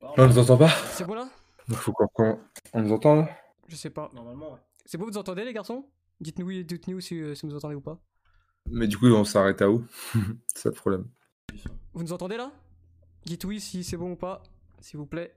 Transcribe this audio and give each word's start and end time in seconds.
On 0.00 0.26
nous 0.26 0.38
entend 0.38 0.56
pas 0.56 0.68
C'est 0.90 1.04
bon 1.04 1.14
là? 1.14 1.28
Il 1.68 1.74
faut 1.74 1.92
qu'on 1.92 2.38
on 2.72 2.82
nous 2.82 2.92
entend 2.92 3.16
là? 3.16 3.28
Je 3.68 3.76
sais 3.76 3.90
pas. 3.90 4.10
Normalement, 4.14 4.52
ouais. 4.52 4.60
C'est 4.84 4.98
bon, 4.98 5.06
vous 5.06 5.18
entendez 5.18 5.44
les 5.44 5.52
garçons? 5.52 5.86
Dites-nous 6.20 6.46
oui, 6.46 6.64
dites-nous 6.64 7.00
si, 7.00 7.20
euh, 7.20 7.34
si 7.34 7.42
vous 7.42 7.52
nous 7.52 7.56
entendez 7.56 7.74
ou 7.74 7.80
pas. 7.80 7.98
Mais 8.70 8.86
du 8.86 8.96
coup, 8.98 9.06
on 9.06 9.24
s'arrête 9.24 9.60
à 9.62 9.70
où? 9.70 9.84
C'est 10.54 10.62
ça 10.62 10.68
le 10.68 10.74
problème. 10.74 11.06
Vous 11.92 12.02
nous 12.02 12.12
entendez 12.12 12.36
là? 12.36 12.52
Dites 13.24 13.44
oui 13.44 13.60
si 13.60 13.82
c'est 13.82 13.96
bon 13.96 14.12
ou 14.12 14.16
pas, 14.16 14.42
s'il 14.80 14.98
vous 14.98 15.06
plaît. 15.06 15.34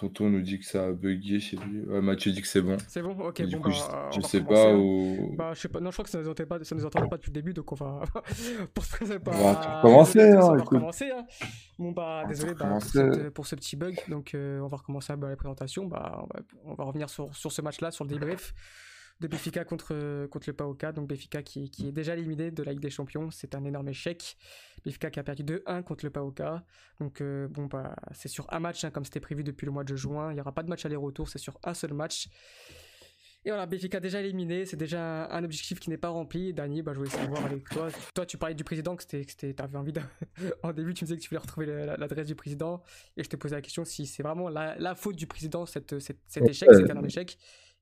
Tonton 0.00 0.30
nous 0.30 0.40
dit 0.40 0.58
que 0.58 0.64
ça 0.64 0.86
a 0.86 0.92
bugué 0.92 1.40
chez 1.40 1.56
lui. 1.58 1.80
Ouais, 1.82 2.00
Mathieu 2.00 2.32
dit 2.32 2.40
que 2.40 2.48
c'est 2.48 2.62
bon. 2.62 2.78
C'est 2.88 3.02
bon 3.02 3.10
Ok, 3.20 3.40
Mais 3.40 3.46
du 3.46 3.56
bon, 3.56 3.62
coup, 3.62 3.68
bah, 3.68 4.08
je, 4.10 4.20
je 4.20 4.26
sais 4.26 4.38
recommencer, 4.38 4.64
pas 4.64 4.70
hein. 4.70 4.76
où. 4.78 5.34
Bah, 5.36 5.50
je 5.54 5.60
sais 5.60 5.68
pas, 5.68 5.80
non, 5.80 5.90
je 5.90 5.94
crois 5.96 6.04
que 6.04 6.10
ça 6.10 6.18
nous 6.20 6.28
entendait 6.28 6.46
pas, 6.46 6.64
ça 6.64 6.74
nous 6.74 6.86
entendait 6.86 7.08
pas 7.08 7.16
depuis 7.18 7.28
le 7.30 7.34
début, 7.34 7.52
donc 7.52 7.70
on 7.70 7.74
va. 7.74 8.00
pour 8.74 8.84
pas. 9.22 9.30
On 9.32 9.52
va 9.52 9.76
recommencer, 9.76 10.20
on 10.20 10.36
hein, 10.36 10.40
va 10.56 10.62
recommencer, 10.62 11.10
hein. 11.10 11.26
Bon, 11.78 11.92
bah, 11.92 12.24
désolé 12.26 12.52
bah, 12.52 12.58
pour, 12.58 12.66
recommencer. 12.66 13.12
cette- 13.22 13.30
pour 13.30 13.46
ce 13.46 13.54
petit 13.56 13.76
bug, 13.76 13.98
donc 14.08 14.34
euh, 14.34 14.60
on 14.60 14.68
va 14.68 14.78
recommencer 14.78 15.14
bah, 15.16 15.28
la 15.28 15.36
présentation. 15.36 15.86
Bah, 15.86 16.22
on, 16.22 16.26
va, 16.26 16.40
on 16.64 16.74
va 16.74 16.84
revenir 16.84 17.10
sur, 17.10 17.34
sur 17.36 17.52
ce 17.52 17.60
match-là, 17.60 17.90
sur 17.90 18.04
le 18.04 18.10
débrief 18.10 18.54
de 19.20 19.28
Béfica 19.28 19.64
contre, 19.64 20.26
contre 20.28 20.48
le 20.48 20.54
Paoka. 20.54 20.92
Donc, 20.92 21.08
Béfica 21.08 21.42
qui, 21.42 21.70
qui 21.70 21.88
est 21.88 21.92
déjà 21.92 22.14
éliminé 22.14 22.50
de 22.50 22.62
la 22.62 22.72
Ligue 22.72 22.80
des 22.82 22.90
Champions, 22.90 23.30
c'est 23.30 23.54
un 23.54 23.64
énorme 23.64 23.88
échec. 23.88 24.36
Béfica 24.84 25.10
qui 25.10 25.20
a 25.20 25.22
perdu 25.22 25.42
2-1 25.44 25.82
contre 25.82 26.04
le 26.06 26.10
Paoka. 26.10 26.64
Donc, 27.00 27.20
euh, 27.20 27.46
bon, 27.48 27.66
bah, 27.66 27.94
c'est 28.12 28.28
sur 28.28 28.50
un 28.52 28.60
match, 28.60 28.82
hein, 28.84 28.90
comme 28.90 29.04
c'était 29.04 29.20
prévu 29.20 29.44
depuis 29.44 29.66
le 29.66 29.72
mois 29.72 29.84
de 29.84 29.94
juin. 29.94 30.30
Il 30.32 30.34
n'y 30.36 30.40
aura 30.40 30.52
pas 30.52 30.62
de 30.62 30.68
match 30.70 30.84
aller-retour, 30.86 31.28
c'est 31.28 31.38
sur 31.38 31.58
un 31.64 31.74
seul 31.74 31.92
match. 31.92 32.28
Et 33.46 33.48
voilà, 33.48 33.64
Béfica 33.64 34.00
déjà 34.00 34.20
éliminé, 34.20 34.66
c'est 34.66 34.76
déjà 34.76 35.24
un, 35.26 35.30
un 35.38 35.44
objectif 35.44 35.80
qui 35.80 35.88
n'est 35.88 35.96
pas 35.96 36.10
rempli. 36.10 36.52
Dani, 36.52 36.82
bah, 36.82 36.92
je 36.92 36.98
voulais 36.98 37.08
savoir 37.10 37.42
avec 37.46 37.64
toi. 37.70 37.88
Toi, 38.14 38.26
tu 38.26 38.36
parlais 38.36 38.54
du 38.54 38.64
président, 38.64 38.96
que 38.96 39.02
c'était, 39.02 39.24
c'était, 39.26 39.54
t'avais 39.54 39.78
envie 39.78 39.92
de... 39.94 40.00
en 40.62 40.72
début, 40.74 40.92
tu 40.92 41.04
me 41.04 41.06
disais 41.06 41.16
que 41.16 41.22
tu 41.22 41.30
voulais 41.30 41.40
retrouver 41.40 41.66
l'adresse 41.66 42.26
du 42.26 42.34
président. 42.34 42.82
Et 43.16 43.24
je 43.24 43.30
te 43.30 43.36
posais 43.36 43.54
la 43.54 43.62
question 43.62 43.86
si 43.86 44.04
c'est 44.04 44.22
vraiment 44.22 44.50
la, 44.50 44.76
la 44.78 44.94
faute 44.94 45.16
du 45.16 45.26
président, 45.26 45.64
cette, 45.64 45.98
cette- 46.00 46.20
cet 46.26 46.46
échec, 46.48 46.68
Ouais. 46.70 46.76
cet 46.76 46.90
énorme 46.90 47.06
échec. 47.06 47.38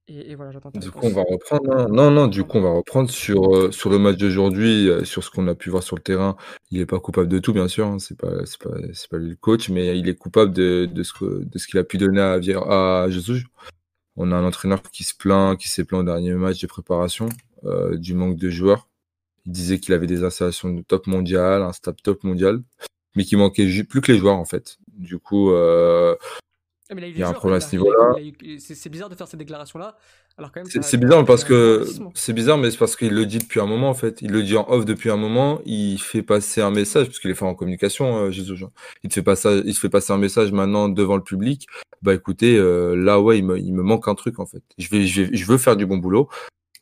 Et, 0.09 0.31
et 0.31 0.35
voilà, 0.35 0.53
j'attends 0.53 0.71
Du 0.75 0.91
coup, 0.91 1.07
on 1.07 1.11
va 1.13 1.23
reprendre. 1.23 1.71
hein. 1.77 1.87
Non, 1.91 2.11
non, 2.11 2.27
du 2.29 2.43
coup, 2.45 2.59
on 2.59 2.63
va 2.63 2.71
reprendre 2.71 3.11
sur, 3.11 3.55
euh, 3.55 3.71
sur 3.73 3.91
le 3.91 3.99
match 3.99 4.17
d'aujourd'hui, 4.17 4.89
euh, 4.89 5.05
sur 5.05 5.23
ce 5.23 5.31
qu'on 5.31 5.47
a 5.49 5.55
pu 5.55 5.69
voir 5.71 5.83
sur 5.83 5.97
le 5.97 6.03
terrain. 6.03 6.37
Il 6.71 6.79
n'est 6.79 6.87
pas 6.87 6.99
coupable 6.99 7.29
de 7.29 7.39
tout, 7.39 7.53
bien 7.53 7.69
sûr. 7.69 7.87
hein. 7.87 7.99
C'est 7.99 8.17
pas, 8.17 8.45
c'est 8.47 8.59
pas, 8.63 8.71
c'est 8.95 9.09
pas 9.11 9.19
lui 9.19 9.31
le 9.31 9.37
coach, 9.37 9.69
mais 9.69 9.99
il 9.99 10.09
est 10.09 10.15
coupable 10.15 10.53
de, 10.53 10.89
de 10.91 11.03
ce 11.03 11.13
que, 11.13 11.45
de 11.45 11.59
ce 11.59 11.67
qu'il 11.67 11.79
a 11.79 11.85
pu 11.85 11.99
donner 11.99 12.21
à, 12.21 12.39
Vier- 12.39 12.57
à 12.57 13.07
Jesus. 13.11 13.45
On 14.17 14.33
a 14.33 14.37
un 14.37 14.45
entraîneur 14.45 14.83
qui 14.83 15.05
se 15.05 15.15
plaint, 15.15 15.59
qui 15.59 15.69
s'est 15.69 15.85
plaint 15.85 16.01
au 16.01 16.05
dernier 16.05 16.33
match 16.35 16.61
de 16.61 16.67
préparation, 16.67 17.29
euh, 17.65 17.97
du 17.97 18.15
manque 18.15 18.37
de 18.37 18.49
joueurs. 18.49 18.89
Il 19.47 19.53
disait 19.53 19.79
qu'il 19.79 19.95
avait 19.95 20.07
des 20.07 20.25
installations 20.25 20.71
de 20.73 20.83
top 20.83 21.07
mondial, 21.07 21.63
un 21.63 21.73
staff 21.73 21.97
top 22.03 22.25
mondial, 22.25 22.61
mais 23.15 23.25
qu'il 23.25 23.39
manquait 23.39 23.67
plus 23.85 24.01
que 24.01 24.13
les 24.13 24.19
joueurs, 24.19 24.37
en 24.37 24.45
fait. 24.45 24.79
Du 24.97 25.19
coup, 25.19 25.51
Ah, 26.91 26.95
mais 26.95 27.03
là, 27.03 27.09
il 27.09 27.19
y 27.19 27.23
a 27.23 27.29
un 27.29 27.33
problème 27.33 27.59
à 27.59 27.61
ce 27.61 27.77
niveau-là. 27.77 28.15
C'est 28.59 28.89
bizarre 28.89 29.11
de 29.11 29.15
faire 29.15 29.29
ces 29.29 29.37
déclarations-là. 29.37 29.97
C'est 30.81 30.97
bizarre 30.99 31.25
parce 31.25 31.45
que 31.45 31.85
c'est 32.15 32.33
bizarre, 32.33 32.59
mais 32.59 32.71
c'est 32.71 32.79
parce 32.79 32.97
qu'il 32.97 33.13
le 33.13 33.27
dit 33.27 33.39
depuis 33.39 33.61
un 33.61 33.67
moment 33.67 33.91
en 33.91 33.95
fait. 33.95 34.23
Il 34.23 34.31
le 34.31 34.43
dit 34.43 34.57
en 34.57 34.67
off 34.71 34.85
depuis 34.85 35.11
un 35.11 35.17
moment. 35.17 35.61
Il 35.67 35.99
fait 35.99 36.23
passer 36.23 36.61
un 36.61 36.71
message 36.71 37.07
parce 37.07 37.19
qu'il 37.19 37.31
est 37.31 37.35
fort 37.35 37.49
en 37.49 37.55
communication, 37.55 38.17
euh, 38.17 38.31
Jésus 38.31 38.57
Jean. 38.57 38.73
Il 39.03 39.11
te 39.11 39.15
fait 39.15 39.23
passer, 39.23 39.63
il 39.65 39.75
te 39.75 39.81
fait 39.81 39.89
passer 39.89 40.13
un 40.13 40.19
message 40.19 40.53
maintenant 40.53 40.89
devant 40.89 41.17
le 41.17 41.23
public. 41.23 41.67
Bah 42.03 42.15
écoutez, 42.15 42.57
euh, 42.57 42.95
là 42.95 43.21
ouais, 43.21 43.39
il 43.39 43.45
me, 43.45 43.59
il 43.59 43.75
me 43.75 43.83
manque 43.83 44.07
un 44.09 44.15
truc 44.15 44.39
en 44.39 44.47
fait. 44.47 44.63
Je 44.79 44.89
vais, 44.89 45.07
je 45.07 45.23
vais, 45.23 45.37
je 45.37 45.45
veux 45.45 45.59
faire 45.59 45.77
du 45.77 45.87
bon 45.87 45.99
boulot. 45.99 46.29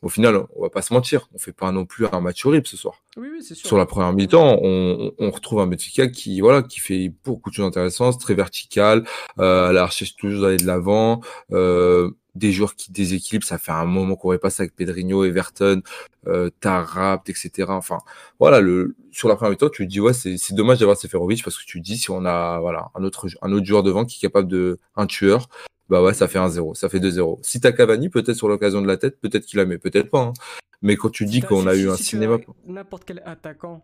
Au 0.01 0.09
final, 0.09 0.45
on 0.55 0.61
va 0.61 0.69
pas 0.69 0.81
se 0.81 0.93
mentir, 0.93 1.27
on 1.33 1.39
fait 1.39 1.53
pas 1.53 1.71
non 1.71 1.85
plus 1.85 2.05
un 2.11 2.21
match 2.21 2.45
horrible 2.45 2.67
ce 2.67 2.77
soir. 2.77 3.01
Oui, 3.17 3.29
oui, 3.31 3.43
c'est 3.43 3.55
sûr. 3.55 3.67
Sur 3.67 3.77
la 3.77 3.85
première 3.85 4.13
mi-temps, 4.13 4.59
on, 4.61 5.11
on 5.17 5.31
retrouve 5.31 5.59
un 5.59 5.67
Benfica 5.67 6.07
qui, 6.07 6.39
voilà, 6.39 6.61
qui 6.61 6.79
fait 6.79 7.11
beaucoup 7.25 7.49
de 7.49 7.55
choses 7.55 7.65
intéressantes, 7.65 8.19
très 8.19 8.35
vertical, 8.35 9.05
euh, 9.39 9.71
la 9.71 9.85
recherche 9.85 10.15
toujours 10.15 10.43
d'aller 10.43 10.57
de 10.57 10.67
l'avant, 10.67 11.21
euh, 11.51 12.11
des 12.35 12.51
joueurs 12.51 12.75
qui 12.75 12.91
déséquilibrent. 12.91 13.47
Ça 13.47 13.57
fait 13.57 13.71
un 13.71 13.85
moment 13.85 14.15
qu'on 14.15 14.37
passé 14.37 14.63
avec 14.63 14.75
Pedrinho, 14.75 15.23
Everton, 15.25 15.81
euh, 16.27 16.51
Tarapt, 16.59 17.29
etc. 17.29 17.65
Enfin, 17.69 17.97
voilà, 18.39 18.61
le, 18.61 18.95
sur 19.11 19.27
la 19.27 19.35
première 19.35 19.51
mi-temps, 19.51 19.69
tu 19.69 19.85
te 19.85 19.89
dis, 19.89 19.99
ouais, 19.99 20.13
c'est 20.13 20.37
c'est 20.37 20.53
dommage 20.53 20.77
d'avoir 20.77 20.95
Seferovic 20.97 21.43
parce 21.43 21.57
que 21.57 21.65
tu 21.65 21.79
te 21.79 21.83
dis, 21.83 21.97
si 21.97 22.11
on 22.11 22.23
a, 22.25 22.59
voilà, 22.59 22.89
un 22.95 23.03
autre, 23.03 23.27
un 23.41 23.51
autre 23.51 23.65
joueur 23.65 23.81
devant 23.81 24.05
qui 24.05 24.17
est 24.17 24.27
capable 24.27 24.47
de, 24.47 24.79
un 24.95 25.07
tueur, 25.07 25.49
bah 25.89 26.01
ouais, 26.03 26.13
ça 26.13 26.27
fait 26.27 26.39
1-0, 26.39 26.75
ça 26.75 26.89
fait 26.89 26.99
2-0. 26.99 27.39
Si 27.43 27.59
t'as 27.59 27.71
Cavani, 27.71 28.09
peut-être 28.09 28.35
sur 28.35 28.47
l'occasion 28.47 28.81
de 28.81 28.87
la 28.87 28.97
tête, 28.97 29.19
peut-être 29.19 29.45
qu'il 29.45 29.57
la 29.57 29.65
met, 29.65 29.77
peut-être 29.77 30.09
pas. 30.09 30.19
hein. 30.21 30.33
Mais 30.81 30.95
quand 30.95 31.09
tu 31.09 31.25
dis 31.25 31.41
qu'on 31.41 31.65
a 31.67 31.75
eu 31.75 31.89
un 31.89 31.95
si 31.95 32.03
cinéma. 32.03 32.37
N'importe 32.65 33.03
quel 33.05 33.21
attaquant 33.25 33.83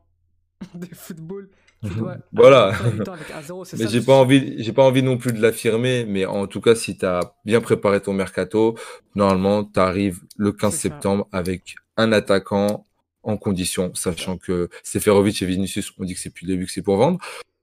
de 0.76 0.86
football, 0.94 1.50
tu 1.84 1.90
dois. 1.96 2.18
Voilà. 2.32 2.68
avoir 2.68 2.88
une 2.88 3.00
mi-temps 3.00 3.14
avec 3.14 3.30
1-0, 3.30 3.66
c'est 3.66 3.78
Mais 3.80 3.88
j'ai 3.90 4.02
pas 4.02 4.14
envie, 4.14 4.64
j'ai 4.64 4.72
pas 4.74 4.84
envie 4.84 5.04
non 5.04 5.18
plus 5.18 5.34
de 5.34 5.42
l'affirmer, 5.42 6.06
mais 6.06 6.26
en 6.26 6.48
tout 6.48 6.62
cas, 6.62 6.76
si 6.76 6.98
tu 6.98 7.06
as 7.06 7.36
bien 7.46 7.60
préparé 7.62 8.00
ton 8.02 8.14
mercato, 8.14 8.78
normalement, 9.16 9.64
tu 9.66 9.80
arrives 9.80 10.22
le 10.38 10.52
15 10.52 10.72
C'est 10.74 10.78
ça. 10.90 10.94
septembre 10.96 11.28
avec 11.32 11.76
un 11.98 12.12
attaquant 12.12 12.86
en 13.24 13.38
condition, 13.38 13.92
sachant 13.96 14.38
que 14.38 14.70
Seferovic 14.84 15.42
et 15.42 15.46
Vinicius, 15.46 15.92
on 15.98 16.04
dit 16.04 16.14
que 16.14 16.20
c'est 16.20 16.30
plus 16.30 16.46
le 16.46 16.54
début 16.54 16.66
que 16.66 16.72
c'est 16.72 16.82
pour 16.82 16.98
vendre. 16.98 17.20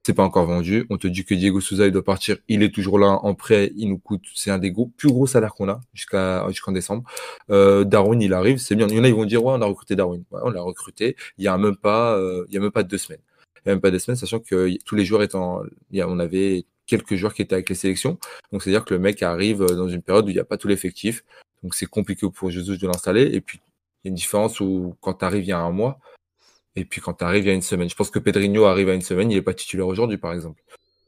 C'est 0.07 0.15
pas 0.15 0.23
encore 0.23 0.47
vendu. 0.47 0.87
On 0.89 0.97
te 0.97 1.07
dit 1.07 1.25
que 1.25 1.35
Diego 1.35 1.61
Souza, 1.61 1.87
il 1.87 1.93
doit 1.93 2.05
partir. 2.05 2.39
Il 2.49 2.63
est 2.63 2.75
toujours 2.75 2.99
là 2.99 3.19
en 3.23 3.35
prêt. 3.35 3.71
Il 3.77 3.91
nous 3.91 3.99
coûte, 3.99 4.25
c'est 4.35 4.51
un 4.51 4.59
des 4.59 4.71
gros, 4.71 4.87
plus 4.87 5.11
gros 5.11 5.27
salaires 5.27 5.55
qu'on 5.55 5.69
a 5.69 5.81
jusqu'en 5.93 6.73
décembre. 6.73 7.05
Euh, 7.51 7.85
Darwin, 7.85 8.21
il 8.23 8.33
arrive. 8.33 8.59
C'est 8.59 8.77
bien. 8.77 8.89
Il 8.89 8.97
y 8.97 9.01
en 9.01 9.05
a, 9.05 9.09
ils 9.09 9.15
vont 9.15 9.27
dire, 9.27 9.45
ouais, 9.45 9.53
on 9.55 9.61
a 9.61 9.67
recruté 9.67 9.97
Darwin. 9.97 10.25
Ouais, 10.31 10.41
on 10.43 10.51
l'a 10.51 10.63
recruté. 10.63 11.17
Il 11.37 11.45
y 11.45 11.49
a 11.49 11.59
même 11.59 11.77
pas, 11.77 12.17
euh, 12.17 12.71
pas 12.73 12.83
deux 12.83 12.97
semaines. 12.97 13.21
Il 13.57 13.69
y 13.69 13.71
a 13.71 13.75
même 13.75 13.83
pas 13.83 13.91
deux 13.91 13.99
semaines, 13.99 14.17
sachant 14.17 14.41
que 14.41 14.75
tous 14.85 14.95
les 14.95 15.05
joueurs 15.05 15.23
étant, 15.23 15.63
il 15.91 16.03
on 16.05 16.19
avait 16.19 16.65
quelques 16.87 17.17
joueurs 17.17 17.35
qui 17.35 17.43
étaient 17.43 17.55
avec 17.55 17.69
les 17.69 17.75
sélections. 17.75 18.19
Donc, 18.53 18.63
c'est-à-dire 18.63 18.87
que 18.87 18.95
le 18.95 19.01
mec 19.01 19.23
arrive 19.23 19.65
dans 19.67 19.89
une 19.89 20.03
période 20.03 20.25
où 20.25 20.31
il 20.31 20.35
n'y 20.35 20.41
a 20.41 20.45
pas 20.45 20.57
tout 20.57 20.67
l'effectif. 20.69 21.25
Donc, 21.63 21.75
c'est 21.75 21.87
compliqué 21.87 22.27
pour 22.31 22.51
Jesus 22.51 22.79
de 22.79 22.87
l'installer. 22.87 23.31
Et 23.35 23.43
puis, 23.43 23.61
il 24.03 24.09
y 24.09 24.09
a 24.09 24.11
une 24.11 24.15
différence 24.15 24.61
où 24.61 24.95
quand 25.03 25.13
tu 25.15 25.25
arrives 25.27 25.45
il 25.45 25.49
y 25.49 25.53
a 25.53 25.59
un 25.59 25.73
mois, 25.73 26.01
et 26.77 26.85
puis 26.85 27.01
quand 27.01 27.15
tu 27.15 27.25
arrives 27.25 27.45
il 27.45 27.49
y 27.49 27.51
a 27.51 27.55
une 27.55 27.63
semaine. 27.63 27.89
Je 27.89 27.95
pense 27.95 28.11
que 28.11 28.19
Pedrinho 28.19 28.65
arrive 28.65 28.89
à 28.89 28.95
une 28.95 29.03
semaine, 29.03 29.31
il 29.31 29.37
n'est 29.37 29.43
pas 29.43 29.55
titulaire 29.55 29.87
aujourd'hui, 29.87 30.19
par 30.19 30.33
exemple. 30.33 30.63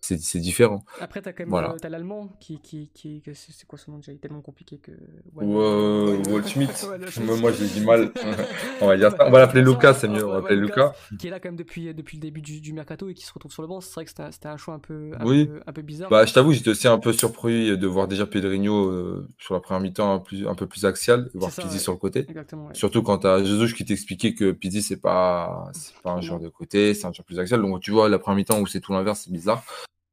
C'est 0.04 0.18
c'est 0.21 0.40
différent. 0.40 0.85
Après, 1.00 1.23
t'as 1.23 1.32
quand 1.32 1.44
même 1.44 1.50
Voilà. 1.50 1.71
euh, 1.75 1.76
t'as 1.80 1.88
l'allemand 1.88 2.28
qui. 2.40 2.59
qui, 2.61 2.90
qui 2.92 3.23
c'est 3.35 3.66
quoi 3.68 3.78
son 3.78 3.92
nom 3.92 3.99
déjà? 3.99 4.11
Il 4.11 4.16
est 4.16 4.18
tellement 4.18 4.40
compliqué 4.40 4.78
que. 4.78 4.90
Ou 5.37 5.61
euh, 5.61 6.18
Moi, 6.28 7.52
j'ai 7.52 7.66
du 7.68 7.87
mal. 7.87 8.11
on 8.80 8.88
va 8.88 8.97
dire 8.97 9.12
ça. 9.12 9.26
On 9.28 9.30
va 9.30 9.38
l'appeler 9.38 9.62
Lucas, 9.62 9.94
c'est 9.94 10.09
mieux. 10.09 10.25
On 10.26 10.30
va 10.30 10.35
Ouais, 10.37 10.42
l'appeler 10.42 10.56
ouais, 10.61 10.66
Lucas. 10.66 10.92
Qui 11.21 11.28
est 11.28 11.30
là 11.30 11.38
quand 11.38 11.49
même 11.50 11.56
depuis, 11.56 11.94
depuis 11.94 12.16
le 12.16 12.21
début 12.23 12.40
du, 12.40 12.61
du 12.61 12.73
mercato 12.73 13.09
et 13.09 13.14
qui 13.14 13.25
se 13.25 13.32
retrouve 13.32 13.52
sur 13.52 13.62
le 13.62 13.68
banc. 13.68 13.80
C'est 13.80 13.94
vrai 13.94 14.04
que 14.04 14.11
c'était 14.11 14.25
un, 14.25 14.32
c'était 14.32 14.49
un 14.49 14.56
choix 14.56 14.75
un 14.75 14.80
peu, 14.80 15.12
un, 15.21 15.25
Oui. 15.25 15.47
peu, 15.47 15.61
un 15.66 15.73
peu 15.73 15.82
bizarre. 15.82 16.11
Bah, 16.11 16.25
je 16.26 16.32
t'avoue, 16.35 16.52
j'étais 16.52 16.71
aussi 16.71 16.88
un 16.88 16.99
peu 16.99 17.12
surpris 17.12 17.78
de 17.78 17.87
voir 17.87 18.09
déjà 18.09 18.26
Pedrinho 18.26 18.88
euh, 18.90 19.28
sur 19.38 19.54
la 19.54 19.61
première 19.61 19.80
mi-temps 19.82 20.14
un, 20.14 20.18
plus- 20.18 20.49
un 20.49 20.56
peu 20.56 20.66
plus 20.66 20.85
axial 20.85 21.30
et 21.32 21.38
voir 21.38 21.52
ça, 21.52 21.62
Pizzi 21.62 21.75
ouais. 21.75 21.80
sur 21.80 21.92
le 21.92 21.99
côté. 21.99 22.26
Exactement. 22.28 22.66
ouais. 22.66 22.75
Surtout 22.75 23.02
quand 23.04 23.18
t'as 23.18 23.44
Jesus 23.44 23.73
qui 23.75 23.85
t'expliquait 23.85 24.35
que 24.35 24.50
Pizzi 24.50 24.82
c'est 24.82 24.97
pas 25.00 25.71
c'est 25.75 25.94
pas 26.02 26.11
un 26.11 26.21
joueur 26.21 26.40
de 26.40 26.49
côté, 26.49 26.92
c'est 26.94 27.06
un 27.06 27.12
joueur 27.12 27.25
plus 27.25 27.38
axial. 27.38 27.62
Donc 27.62 27.80
tu 27.80 27.92
vois 27.92 28.09
la 28.09 28.18
première 28.18 28.37
mi-temps 28.38 28.61
où 28.61 28.66
c'est 28.66 28.80
tout 28.80 28.92
l'inverse, 28.92 29.23
c'est 29.25 29.32
bizarre. 29.32 29.62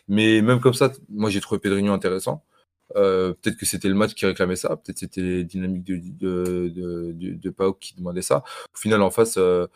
Mais 0.10 0.42
même 0.42 0.60
comme 0.60 0.74
ça, 0.74 0.92
moi 1.10 1.30
j'ai 1.30 1.40
trouvé 1.40 1.60
Pedrinho 1.60 1.94
intéressant. 1.94 2.44
Euh, 2.96 3.34
peut-être 3.34 3.58
que 3.58 3.66
c'était 3.66 3.88
le 3.88 3.96
match 3.96 4.16
qui 4.16 4.26
réclamait 4.26 4.56
ça, 4.56 4.76
peut-être 4.78 4.98
c'était 5.00 5.22
les 5.22 5.44
dynamiques 5.44 5.84
de 5.84 5.98
de 5.98 7.14
de, 7.14 7.50
Pau 7.52 7.74
qui 7.74 7.96
demandaient 7.96 8.24
ça. 8.24 8.44
Au 8.74 8.78
final 8.78 9.02
en 9.04 9.12
face 9.12 9.38
euh, 9.38 9.68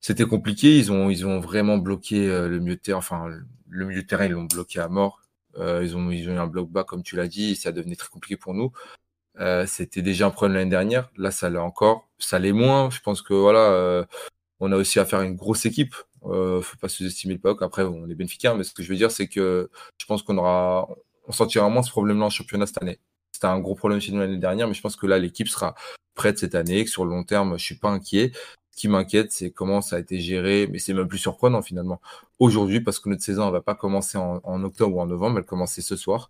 c'était 0.00 0.24
compliqué, 0.24 0.78
ils 0.78 0.92
ont 0.92 1.10
ils 1.10 1.26
ont 1.26 1.40
vraiment 1.40 1.78
bloqué 1.78 2.28
euh, 2.28 2.48
le 2.48 2.60
milieu 2.60 2.76
de 2.76 2.80
terrain, 2.80 2.98
enfin 2.98 3.26
le 3.68 3.86
milieu 3.86 4.06
terrain 4.06 4.26
ils 4.26 4.32
l'ont 4.32 4.44
bloqué 4.44 4.80
à 4.80 4.88
mort. 4.88 5.20
Ils 5.58 5.96
ont 5.96 6.10
ils 6.10 6.28
ont 6.28 6.34
eu 6.34 6.38
un 6.38 6.46
bloc 6.48 6.70
bas 6.70 6.84
comme 6.84 7.02
tu 7.02 7.16
l'as 7.16 7.28
dit, 7.28 7.52
et 7.52 7.54
ça 7.54 7.72
devenait 7.72 7.96
très 7.96 8.08
compliqué 8.10 8.36
pour 8.36 8.54
nous. 8.54 8.72
C'était 9.66 10.02
déjà 10.02 10.26
un 10.26 10.30
problème 10.30 10.56
l'année 10.58 10.70
dernière. 10.70 11.10
Là, 11.16 11.30
ça 11.30 11.50
l'est 11.50 11.58
encore. 11.58 12.08
Ça 12.18 12.38
l'est 12.38 12.52
moins. 12.52 12.90
Je 12.90 13.00
pense 13.00 13.22
que 13.22 13.34
voilà, 13.34 14.06
on 14.60 14.72
a 14.72 14.76
aussi 14.76 14.98
à 15.00 15.06
une 15.22 15.36
grosse 15.36 15.66
équipe. 15.66 15.94
Euh, 16.26 16.60
faut 16.62 16.76
pas 16.76 16.88
sous-estimer 16.88 17.34
le 17.34 17.40
PAOK. 17.40 17.62
Après, 17.62 17.82
on 17.82 18.08
est 18.08 18.14
Benfica, 18.14 18.54
mais 18.54 18.64
ce 18.64 18.72
que 18.72 18.82
je 18.82 18.88
veux 18.88 18.96
dire, 18.96 19.10
c'est 19.10 19.28
que 19.28 19.70
je 19.98 20.06
pense 20.06 20.22
qu'on 20.22 20.38
aura, 20.38 20.88
on 21.26 21.32
sentira 21.32 21.68
moins 21.68 21.82
ce 21.82 21.90
problème-là 21.90 22.26
en 22.26 22.30
championnat 22.30 22.66
cette 22.66 22.82
année. 22.82 22.98
C'était 23.32 23.46
un 23.46 23.58
gros 23.60 23.74
problème 23.74 24.00
chez 24.00 24.12
nous 24.12 24.20
l'année 24.20 24.38
dernière, 24.38 24.68
mais 24.68 24.74
je 24.74 24.80
pense 24.80 24.96
que 24.96 25.06
là, 25.06 25.18
l'équipe 25.18 25.48
sera 25.48 25.74
prête 26.14 26.38
cette 26.38 26.54
année. 26.54 26.86
Sur 26.86 27.04
le 27.04 27.10
long 27.10 27.24
terme, 27.24 27.58
je 27.58 27.64
suis 27.64 27.76
pas 27.76 27.90
inquiet. 27.90 28.32
Ce 28.70 28.80
qui 28.80 28.88
m'inquiète, 28.88 29.32
c'est 29.32 29.50
comment 29.50 29.80
ça 29.80 29.96
a 29.96 29.98
été 30.00 30.18
géré, 30.20 30.68
mais 30.70 30.78
c'est 30.78 30.94
même 30.94 31.08
plus 31.08 31.18
surprenant 31.18 31.62
finalement. 31.62 32.00
Aujourd'hui, 32.38 32.80
parce 32.80 32.98
que 32.98 33.08
notre 33.08 33.22
saison, 33.22 33.46
elle 33.46 33.52
va 33.52 33.60
pas 33.60 33.74
commencer 33.74 34.18
en, 34.18 34.40
en 34.42 34.64
octobre 34.64 34.96
ou 34.96 35.00
en 35.00 35.06
novembre, 35.06 35.38
elle 35.38 35.44
commençait 35.44 35.82
ce 35.82 35.96
soir. 35.96 36.28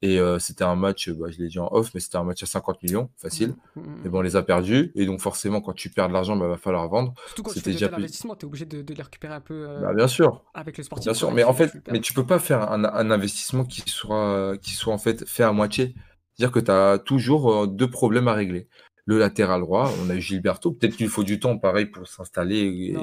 Et 0.00 0.20
euh, 0.20 0.38
c'était 0.38 0.62
un 0.64 0.76
match, 0.76 1.10
bah, 1.10 1.26
je 1.30 1.38
l'ai 1.38 1.48
dit 1.48 1.58
en 1.58 1.68
off, 1.72 1.90
mais 1.92 2.00
c'était 2.00 2.16
un 2.18 2.24
match 2.24 2.42
à 2.42 2.46
50 2.46 2.82
millions, 2.84 3.10
facile. 3.16 3.56
Mm, 3.74 3.80
mm, 3.80 4.00
Mais 4.04 4.10
bon, 4.10 4.18
on 4.18 4.22
les 4.22 4.36
a 4.36 4.42
perdus. 4.42 4.92
Et 4.94 5.06
donc, 5.06 5.20
forcément, 5.20 5.60
quand 5.60 5.72
tu 5.72 5.90
perds 5.90 6.08
de 6.08 6.12
l'argent, 6.12 6.36
bah, 6.36 6.46
va 6.46 6.56
falloir 6.56 6.88
vendre. 6.88 7.14
Surtout 7.26 7.42
quand 7.42 7.50
tu 7.50 7.56
C'était 7.56 7.70
fais 7.72 7.72
déjà 7.78 7.90
l'investissement, 7.90 8.36
t'es 8.36 8.44
obligé 8.44 8.64
de, 8.64 8.82
de 8.82 8.94
les 8.94 9.02
récupérer 9.02 9.34
un 9.34 9.40
peu 9.40 9.66
euh, 9.68 9.80
Bah, 9.82 9.94
bien 9.94 10.06
sûr, 10.06 10.44
avec 10.54 10.78
le 10.78 10.84
sportif. 10.84 11.06
bien 11.06 11.14
sûr. 11.14 11.32
Mais 11.32 11.42
tu- 11.42 11.48
en 11.48 11.52
fait, 11.52 11.70
tu 11.70 11.82
mais 11.90 12.00
tu 12.00 12.12
peux 12.12 12.26
pas 12.26 12.38
faire 12.38 12.70
un, 12.70 12.84
un 12.84 13.10
investissement 13.10 13.64
qui 13.64 13.82
soit, 13.90 14.56
qui 14.62 14.70
soit 14.72 14.94
en 14.94 14.98
fait 14.98 15.28
fait 15.28 15.42
à 15.42 15.52
moitié. 15.52 15.94
C'est-à-dire 16.36 16.52
que 16.52 16.60
tu 16.60 16.70
as 16.70 16.98
toujours 17.00 17.52
euh, 17.64 17.66
deux 17.66 17.90
problèmes 17.90 18.28
à 18.28 18.34
régler. 18.34 18.68
Le 19.08 19.18
latéral 19.18 19.62
droit, 19.62 19.90
on 20.04 20.10
a 20.10 20.14
eu 20.14 20.20
Gilberto. 20.20 20.70
Peut-être 20.70 20.94
qu'il 20.94 21.08
faut 21.08 21.24
du 21.24 21.40
temps, 21.40 21.56
pareil, 21.56 21.86
pour 21.86 22.06
s'installer 22.06 22.94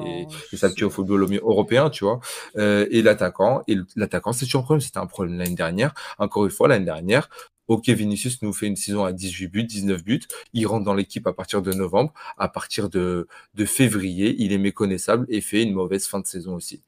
et, 0.52 0.56
s'habituer 0.56 0.86
au 0.86 0.90
football 0.90 1.26
européen, 1.42 1.90
tu 1.90 2.04
vois. 2.04 2.20
Euh, 2.56 2.86
et 2.92 3.02
l'attaquant, 3.02 3.64
et 3.66 3.76
l'attaquant, 3.96 4.32
c'est 4.32 4.44
toujours 4.44 4.60
un 4.60 4.64
problème. 4.64 4.80
C'était 4.80 4.98
un 4.98 5.06
problème 5.06 5.36
l'année 5.36 5.56
dernière. 5.56 5.94
Encore 6.18 6.44
une 6.44 6.52
fois, 6.52 6.68
l'année 6.68 6.84
dernière, 6.84 7.28
Ok, 7.68 7.88
Vinicius 7.88 8.42
nous 8.42 8.52
fait 8.52 8.68
une 8.68 8.76
saison 8.76 9.04
à 9.04 9.12
18 9.12 9.48
buts, 9.48 9.64
19 9.64 10.04
buts. 10.04 10.20
Il 10.52 10.68
rentre 10.68 10.84
dans 10.84 10.94
l'équipe 10.94 11.26
à 11.26 11.32
partir 11.32 11.62
de 11.62 11.72
novembre. 11.72 12.12
À 12.38 12.48
partir 12.48 12.88
de, 12.88 13.26
de 13.54 13.64
février, 13.64 14.36
il 14.38 14.52
est 14.52 14.58
méconnaissable 14.58 15.26
et 15.28 15.40
fait 15.40 15.64
une 15.64 15.72
mauvaise 15.74 16.06
fin 16.06 16.20
de 16.20 16.26
saison 16.28 16.54
aussi. 16.54 16.84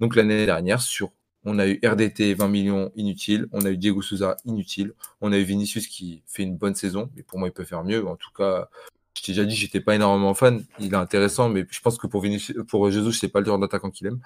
Donc 0.00 0.14
l'année 0.14 0.44
dernière, 0.44 0.82
sur 0.82 1.12
on 1.44 1.58
a 1.58 1.66
eu 1.66 1.80
RDT 1.84 2.34
20 2.34 2.48
millions 2.48 2.92
inutiles, 2.96 3.46
on 3.52 3.64
a 3.64 3.70
eu 3.70 3.76
Diego 3.76 4.02
Souza 4.02 4.36
inutile, 4.44 4.92
on 5.20 5.32
a 5.32 5.38
eu 5.38 5.42
Vinicius 5.42 5.86
qui 5.86 6.22
fait 6.26 6.42
une 6.42 6.56
bonne 6.56 6.74
saison, 6.74 7.10
mais 7.16 7.22
pour 7.22 7.38
moi 7.38 7.48
il 7.48 7.52
peut 7.52 7.64
faire 7.64 7.84
mieux. 7.84 8.06
En 8.06 8.16
tout 8.16 8.32
cas, 8.36 8.68
je 9.14 9.22
t'ai 9.22 9.32
déjà 9.32 9.44
dit, 9.44 9.54
j'étais 9.54 9.80
pas 9.80 9.94
énormément 9.94 10.34
fan. 10.34 10.64
Il 10.78 10.92
est 10.92 10.96
intéressant, 10.96 11.48
mais 11.48 11.66
je 11.70 11.80
pense 11.80 11.98
que 11.98 12.06
pour 12.06 12.20
Vinicius, 12.20 12.56
pour 12.68 12.90
Jesus, 12.90 13.12
c'est 13.12 13.28
pas 13.28 13.40
le 13.40 13.46
genre 13.46 13.58
d'attaquant 13.58 13.90
qu'il 13.90 14.06
aime. 14.06 14.20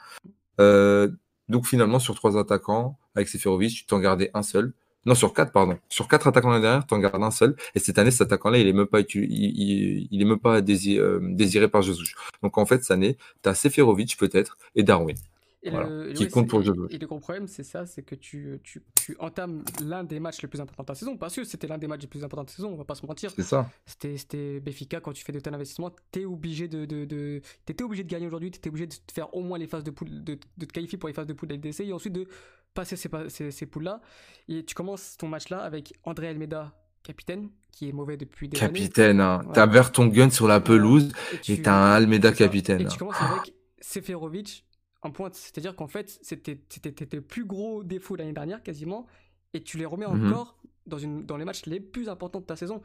Euh, 0.60 1.08
donc 1.48 1.66
finalement, 1.66 1.98
sur 1.98 2.14
trois 2.14 2.38
attaquants, 2.38 2.98
avec 3.14 3.28
Seferovic, 3.28 3.74
tu 3.74 3.86
t'en 3.86 3.98
gardais 3.98 4.30
un 4.34 4.42
seul. 4.42 4.72
Non, 5.04 5.14
sur 5.14 5.34
quatre, 5.34 5.50
pardon. 5.50 5.78
Sur 5.88 6.06
quatre 6.06 6.28
attaquants 6.28 6.50
l'année 6.50 6.62
dernière, 6.62 6.86
tu 6.86 6.94
en 6.94 6.98
gardes 6.98 7.22
un 7.22 7.30
seul. 7.32 7.56
Et 7.74 7.80
cette 7.80 7.98
année, 7.98 8.12
cet 8.12 8.22
attaquant-là, 8.22 8.58
il 8.58 8.68
est 8.68 8.72
même 8.72 8.86
pas, 8.86 9.00
il, 9.00 10.20
est 10.20 10.24
même 10.24 10.38
pas 10.38 10.60
désiré, 10.60 11.00
euh, 11.00 11.18
désiré 11.22 11.68
par 11.68 11.82
Jesus. 11.82 12.14
Donc 12.42 12.56
en 12.56 12.66
fait, 12.66 12.82
cette 12.82 12.92
année, 12.92 13.16
tu 13.42 13.48
as 13.48 13.54
Seferovic 13.54 14.16
peut-être 14.16 14.56
et 14.76 14.82
Darwin. 14.84 15.16
Et 15.64 15.70
le, 15.70 16.12
qui 16.12 16.26
compte 16.28 16.48
pour 16.48 16.58
le 16.58 16.64
jeu. 16.64 16.74
Et 16.90 16.98
le 16.98 17.06
gros 17.06 17.20
problème, 17.20 17.46
c'est 17.46 17.62
ça, 17.62 17.86
c'est 17.86 18.02
que 18.02 18.16
tu, 18.16 18.58
tu, 18.64 18.82
tu 19.00 19.16
entames 19.20 19.64
l'un 19.80 20.02
des 20.02 20.18
matchs 20.18 20.42
les 20.42 20.48
plus 20.48 20.60
importants 20.60 20.82
de 20.82 20.88
ta 20.88 20.94
saison. 20.96 21.16
Parce 21.16 21.36
que 21.36 21.44
c'était 21.44 21.68
l'un 21.68 21.78
des 21.78 21.86
matchs 21.86 22.02
les 22.02 22.08
plus 22.08 22.24
importants 22.24 22.42
de 22.42 22.48
ta 22.48 22.56
saison, 22.56 22.72
on 22.72 22.76
va 22.76 22.84
pas 22.84 22.96
se 22.96 23.06
mentir. 23.06 23.30
C'est 23.36 23.42
ça. 23.42 23.70
C'était 23.86 24.58
Béfica, 24.58 25.00
quand 25.00 25.12
tu 25.12 25.24
fais 25.24 25.30
de 25.32 25.38
tels 25.38 25.54
investissements, 25.54 25.92
t'es 26.10 26.24
obligé 26.24 26.66
de, 26.66 26.84
de, 26.84 27.04
de 27.04 27.40
étais 27.68 27.84
obligé 27.84 28.02
de 28.02 28.08
gagner 28.08 28.26
aujourd'hui, 28.26 28.50
t'étais 28.50 28.70
obligé 28.70 28.88
de 28.88 28.94
faire 29.12 29.32
au 29.36 29.40
moins 29.40 29.56
les 29.56 29.68
phases 29.68 29.84
de 29.84 29.92
poule, 29.92 30.24
de, 30.24 30.38
de, 30.56 30.66
te 30.66 30.72
qualifier 30.72 30.98
pour 30.98 31.08
les 31.08 31.14
phases 31.14 31.26
de 31.26 31.32
poule 31.32 31.48
de 31.48 31.54
LDC 31.54 31.80
et 31.80 31.92
ensuite 31.92 32.12
de 32.12 32.26
passer 32.74 32.96
ces, 32.96 33.08
ces, 33.28 33.52
ces 33.52 33.66
poules-là. 33.66 34.00
Et 34.48 34.64
tu 34.64 34.74
commences 34.74 35.16
ton 35.16 35.28
match 35.28 35.48
là 35.48 35.60
avec 35.60 35.92
André 36.02 36.26
Almeida, 36.28 36.74
capitaine, 37.04 37.50
qui 37.70 37.88
est 37.88 37.92
mauvais 37.92 38.16
depuis 38.16 38.48
des 38.48 38.58
capitaine, 38.58 39.20
années. 39.20 39.38
Capitaine, 39.38 39.48
hein. 39.48 39.52
t'as 39.54 39.66
vers 39.66 39.92
ton 39.92 40.06
gun 40.06 40.30
sur 40.30 40.48
la 40.48 40.58
pelouse 40.58 41.12
et 41.48 41.62
t'as 41.62 41.74
un 41.74 41.92
Almeida 41.92 42.32
capitaine. 42.32 42.80
Et 42.80 42.86
tu 42.86 42.98
commences 42.98 43.20
avec 43.20 43.54
Seferovic 43.80 44.64
en 45.02 45.10
pointe. 45.10 45.34
C'est-à-dire 45.34 45.76
qu'en 45.76 45.88
fait, 45.88 46.18
c'était 46.22 46.56
tes 46.56 47.20
plus 47.20 47.44
gros 47.44 47.84
défauts 47.84 48.16
l'année 48.16 48.32
dernière 48.32 48.62
quasiment, 48.62 49.06
et 49.54 49.62
tu 49.62 49.76
les 49.76 49.86
remets 49.86 50.06
mhm. 50.06 50.28
encore 50.28 50.56
dans, 50.86 50.98
une, 50.98 51.24
dans 51.24 51.36
les 51.36 51.44
matchs 51.44 51.66
les 51.66 51.80
plus 51.80 52.08
importants 52.08 52.40
de 52.40 52.46
ta 52.46 52.56
saison. 52.56 52.80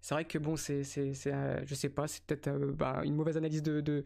C'est 0.00 0.14
vrai 0.14 0.24
que 0.24 0.38
bon, 0.38 0.56
c'est, 0.56 0.82
euh, 1.26 1.60
je 1.64 1.74
sais 1.74 1.88
pas, 1.88 2.08
c'est 2.08 2.24
peut-être 2.24 2.48
euh, 2.48 2.72
bah, 2.72 3.02
une 3.04 3.14
mauvaise 3.14 3.36
analyse 3.36 3.62
de, 3.62 3.80
de, 3.80 4.04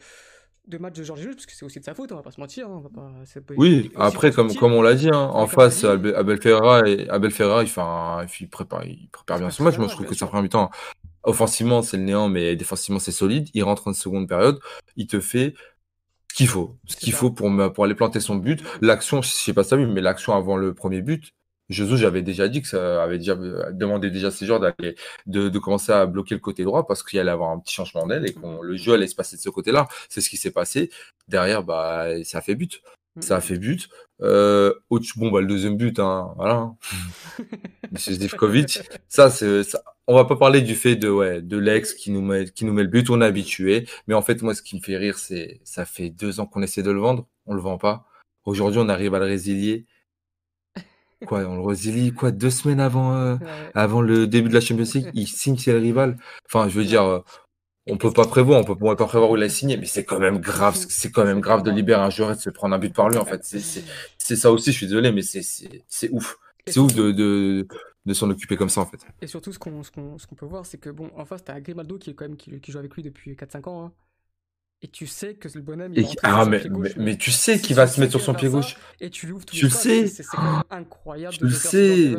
de 0.67 0.79
match 0.79 0.95
de 0.95 1.03
Georges 1.03 1.21
Jesus, 1.21 1.35
parce 1.35 1.47
que 1.47 1.53
c'est 1.53 1.65
aussi 1.65 1.81
de 1.81 1.85
sa 1.85 1.95
faute, 1.95 2.13
on 2.13 2.17
va 2.17 2.23
pas 2.23 2.31
se 2.31 2.41
mentir. 2.41 2.69
Hein, 2.69 2.83
va 2.83 2.89
pas, 2.91 3.13
oui, 3.57 3.91
après, 3.97 4.31
comme, 4.31 4.55
comme 4.55 4.73
on 4.73 4.83
l'a 4.83 4.95
dit, 4.95 5.09
hein, 5.09 5.31
en 5.33 5.47
face, 5.47 5.85
Abel 5.85 6.41
Ferreira, 6.41 6.89
et, 6.89 7.09
Abel 7.09 7.31
Ferreira 7.31 7.63
il, 7.63 7.69
fait 7.69 8.45
il, 8.45 8.49
prépare, 8.49 8.85
il 8.85 9.09
prépare 9.11 9.39
bien 9.39 9.51
son 9.51 9.65
match. 9.65 9.79
Moi, 9.79 9.89
je 9.89 9.95
trouve 9.95 10.07
que 10.07 10.15
sa 10.15 10.27
première 10.27 10.43
mi-temps, 10.43 10.71
offensivement, 11.23 11.83
c'est 11.83 11.97
le 11.97 12.05
néant, 12.05 12.29
mais 12.29 12.57
défensivement, 12.57 12.99
c'est 12.99 13.13
solide. 13.13 13.49
Il 13.55 13.63
rentre 13.65 13.89
en 13.89 13.93
seconde 13.95 14.29
période, 14.29 14.59
il 14.97 15.07
te 15.07 15.21
fait 15.21 15.55
qu'il 16.37 16.49
faut, 16.49 16.77
ce 16.87 16.97
qu'il 16.97 17.15
faut 17.15 17.31
pour, 17.31 17.51
pour 17.73 17.85
aller 17.85 17.95
planter 17.95 18.21
son 18.21 18.37
but. 18.37 18.63
L'action, 18.83 19.23
je 19.23 19.31
sais 19.31 19.55
pas 19.55 19.65
ça, 19.65 19.77
mais 19.77 20.03
l'action 20.03 20.35
avant 20.35 20.57
le 20.57 20.75
premier 20.75 21.01
but, 21.01 21.33
Jesus, 21.71 21.97
j'avais 21.97 22.21
déjà 22.21 22.49
dit 22.49 22.61
que 22.61 22.69
ça 22.69 23.03
avait 23.03 23.17
déjà 23.17 23.35
demandé 23.73 24.11
déjà 24.11 24.29
à 24.29 24.31
ses 24.31 24.45
joueurs 24.45 24.61
d'aller, 24.61 24.97
de, 25.25 25.49
de, 25.49 25.59
commencer 25.59 25.93
à 25.93 26.05
bloquer 26.05 26.35
le 26.35 26.41
côté 26.41 26.63
droit 26.63 26.87
parce 26.87 27.03
qu'il 27.03 27.19
allait 27.19 27.31
avoir 27.31 27.51
un 27.51 27.59
petit 27.59 27.75
changement 27.75 28.07
d'aile 28.07 28.27
et 28.27 28.35
que 28.35 28.41
le 28.63 28.77
jeu 28.77 28.93
allait 28.93 29.09
se 29.09 29.15
passer 29.15 29.37
de 29.37 29.41
ce 29.41 29.49
côté-là. 29.49 29.89
C'est 30.11 30.21
ce 30.21 30.29
qui 30.29 30.37
s'est 30.37 30.51
passé. 30.51 30.91
Derrière, 31.27 31.65
bah, 31.65 32.23
ça 32.23 32.39
a 32.39 32.41
fait 32.43 32.55
but. 32.55 32.83
Ça 33.21 33.37
a 33.37 33.41
fait 33.41 33.59
but. 33.59 33.89
Euh, 34.21 34.75
bon, 34.91 35.31
bah, 35.31 35.41
le 35.41 35.47
deuxième 35.47 35.79
but, 35.79 35.99
hein, 35.99 36.35
voilà. 36.37 36.71
Monsieur 37.91 38.13
Zivkovic. 38.13 38.81
Ça, 39.09 39.31
c'est, 39.31 39.65
ça, 39.65 39.83
on 40.09 40.15
va 40.15 40.25
pas 40.25 40.37
parler 40.37 40.61
du 40.63 40.75
fait 40.75 40.97
de, 40.97 41.09
ouais, 41.09 41.43
de 41.43 41.57
l'ex 41.57 41.93
qui 41.95 42.11
nous 42.11 42.23
met, 42.23 42.45
qui 42.45 42.65
nous 42.65 42.73
met 42.73 42.83
le 42.83 42.89
but. 42.89 43.11
On 43.11 43.21
est 43.21 43.25
habitué. 43.25 43.89
Mais 44.07 44.15
en 44.15 44.23
fait, 44.23 44.43
moi, 44.43 44.55
ce 44.55 44.63
qui 44.63 44.77
me 44.77 44.81
fait 44.81 44.97
rire, 44.97 45.19
c'est, 45.19 45.61
ça 45.65 45.85
fait 45.85 46.11
deux 46.11 46.41
ans 46.41 46.47
qu'on 46.47 46.63
essaie 46.63 46.83
de 46.83 46.91
le 46.91 47.01
vendre. 47.01 47.27
On 47.47 47.55
le 47.55 47.61
vend 47.61 47.79
pas. 47.79 48.07
Aujourd'hui, 48.45 48.81
on 48.83 48.89
arrive 48.89 49.15
à 49.15 49.19
le 49.19 49.25
résilier. 49.25 49.87
Quoi, 51.27 51.41
on 51.41 51.57
le 51.57 51.63
résilie, 51.63 52.13
quoi, 52.13 52.31
deux 52.31 52.51
semaines 52.51 52.79
avant, 52.79 53.17
euh, 53.17 53.37
avant 53.75 54.03
le 54.03 54.27
début 54.27 54.51
de 54.51 54.55
la 54.55 54.61
Champions 54.61 54.85
League, 54.95 55.11
il 55.15 55.27
signe 55.27 55.57
chez 55.57 55.73
le 55.73 55.79
rival. 55.79 56.19
Enfin, 56.45 56.69
je 56.69 56.79
veux 56.79 56.85
dire, 56.85 57.05
euh, 57.05 57.21
on 57.87 57.97
peut 57.97 58.13
pas 58.13 58.27
prévoir, 58.27 58.61
on 58.61 58.65
peut, 58.65 58.73
on 58.79 58.91
peut 58.91 58.97
pas 58.97 59.07
prévoir 59.07 59.31
où 59.31 59.37
il 59.37 59.43
a 59.43 59.49
signé, 59.49 59.79
mais 59.79 59.87
c'est 59.87 60.05
quand 60.05 60.19
même 60.19 60.39
grave, 60.39 60.77
c'est 60.77 61.11
quand 61.11 61.25
même 61.25 61.41
grave 61.41 61.63
de 61.63 61.71
libérer 61.71 62.03
un 62.03 62.11
joueur 62.11 62.33
et 62.33 62.35
de 62.35 62.41
se 62.41 62.51
prendre 62.51 62.75
un 62.75 62.79
but 62.79 62.95
par 62.95 63.09
lui, 63.09 63.17
en 63.17 63.25
fait. 63.25 63.43
C'est 63.45 64.37
ça 64.37 64.53
aussi, 64.53 64.73
je 64.73 64.77
suis 64.77 64.87
désolé, 64.87 65.11
mais 65.11 65.23
c'est 65.23 66.11
ouf. 66.11 66.37
C'est 66.67 66.81
ouf 66.81 66.95
de, 66.95 67.13
de, 67.13 67.67
de 68.07 68.15
s'en 68.15 68.31
occuper 68.31 68.57
comme 68.57 68.69
ça, 68.69 68.81
en 68.81 68.87
fait. 68.87 69.05
Et 69.21 69.27
surtout, 69.27 69.53
ce 69.53 69.59
qu'on 69.59 69.83
qu'on 69.83 70.35
peut 70.35 70.47
voir, 70.47 70.65
c'est 70.65 70.79
que, 70.79 70.91
bon, 70.91 71.11
en 71.17 71.25
face, 71.25 71.45
t'as 71.45 71.61
Grimaldo 71.61 71.99
qui 71.99 72.11
est 72.11 72.15
quand 72.15 72.25
même, 72.25 72.37
qui, 72.37 72.59
qui, 72.61 72.73
joue 72.73 72.79
avec 72.79 72.95
lui 72.95 73.03
depuis 73.03 73.33
4-5 73.33 73.69
ans, 73.69 73.85
hein. 73.87 73.93
Et 74.83 74.89
tu 74.89 75.07
sais 75.07 75.35
que 75.35 75.49
le 75.55 75.63
bonhomme, 75.63 75.95
il 75.97 76.07
ah, 76.23 76.45
mais, 76.45 76.63
mais, 76.99 77.17
tu 77.17 77.31
sais 77.31 77.59
qu'il 77.59 77.75
va 77.75 77.87
se 77.87 77.99
mettre 77.99 78.13
sur 78.13 78.21
son 78.21 78.35
pied 78.35 78.49
gauche. 78.51 78.77
Et 79.01 79.09
tu 79.09 79.25
lui 79.25 79.33
ouvres 79.33 79.47
Tu 79.47 79.65
le 79.65 79.71
sais. 79.71 80.07
C'est 80.07 80.23
incroyable 80.69 81.35
tu 81.35 81.45
le 81.45 81.51
sais. 81.51 82.15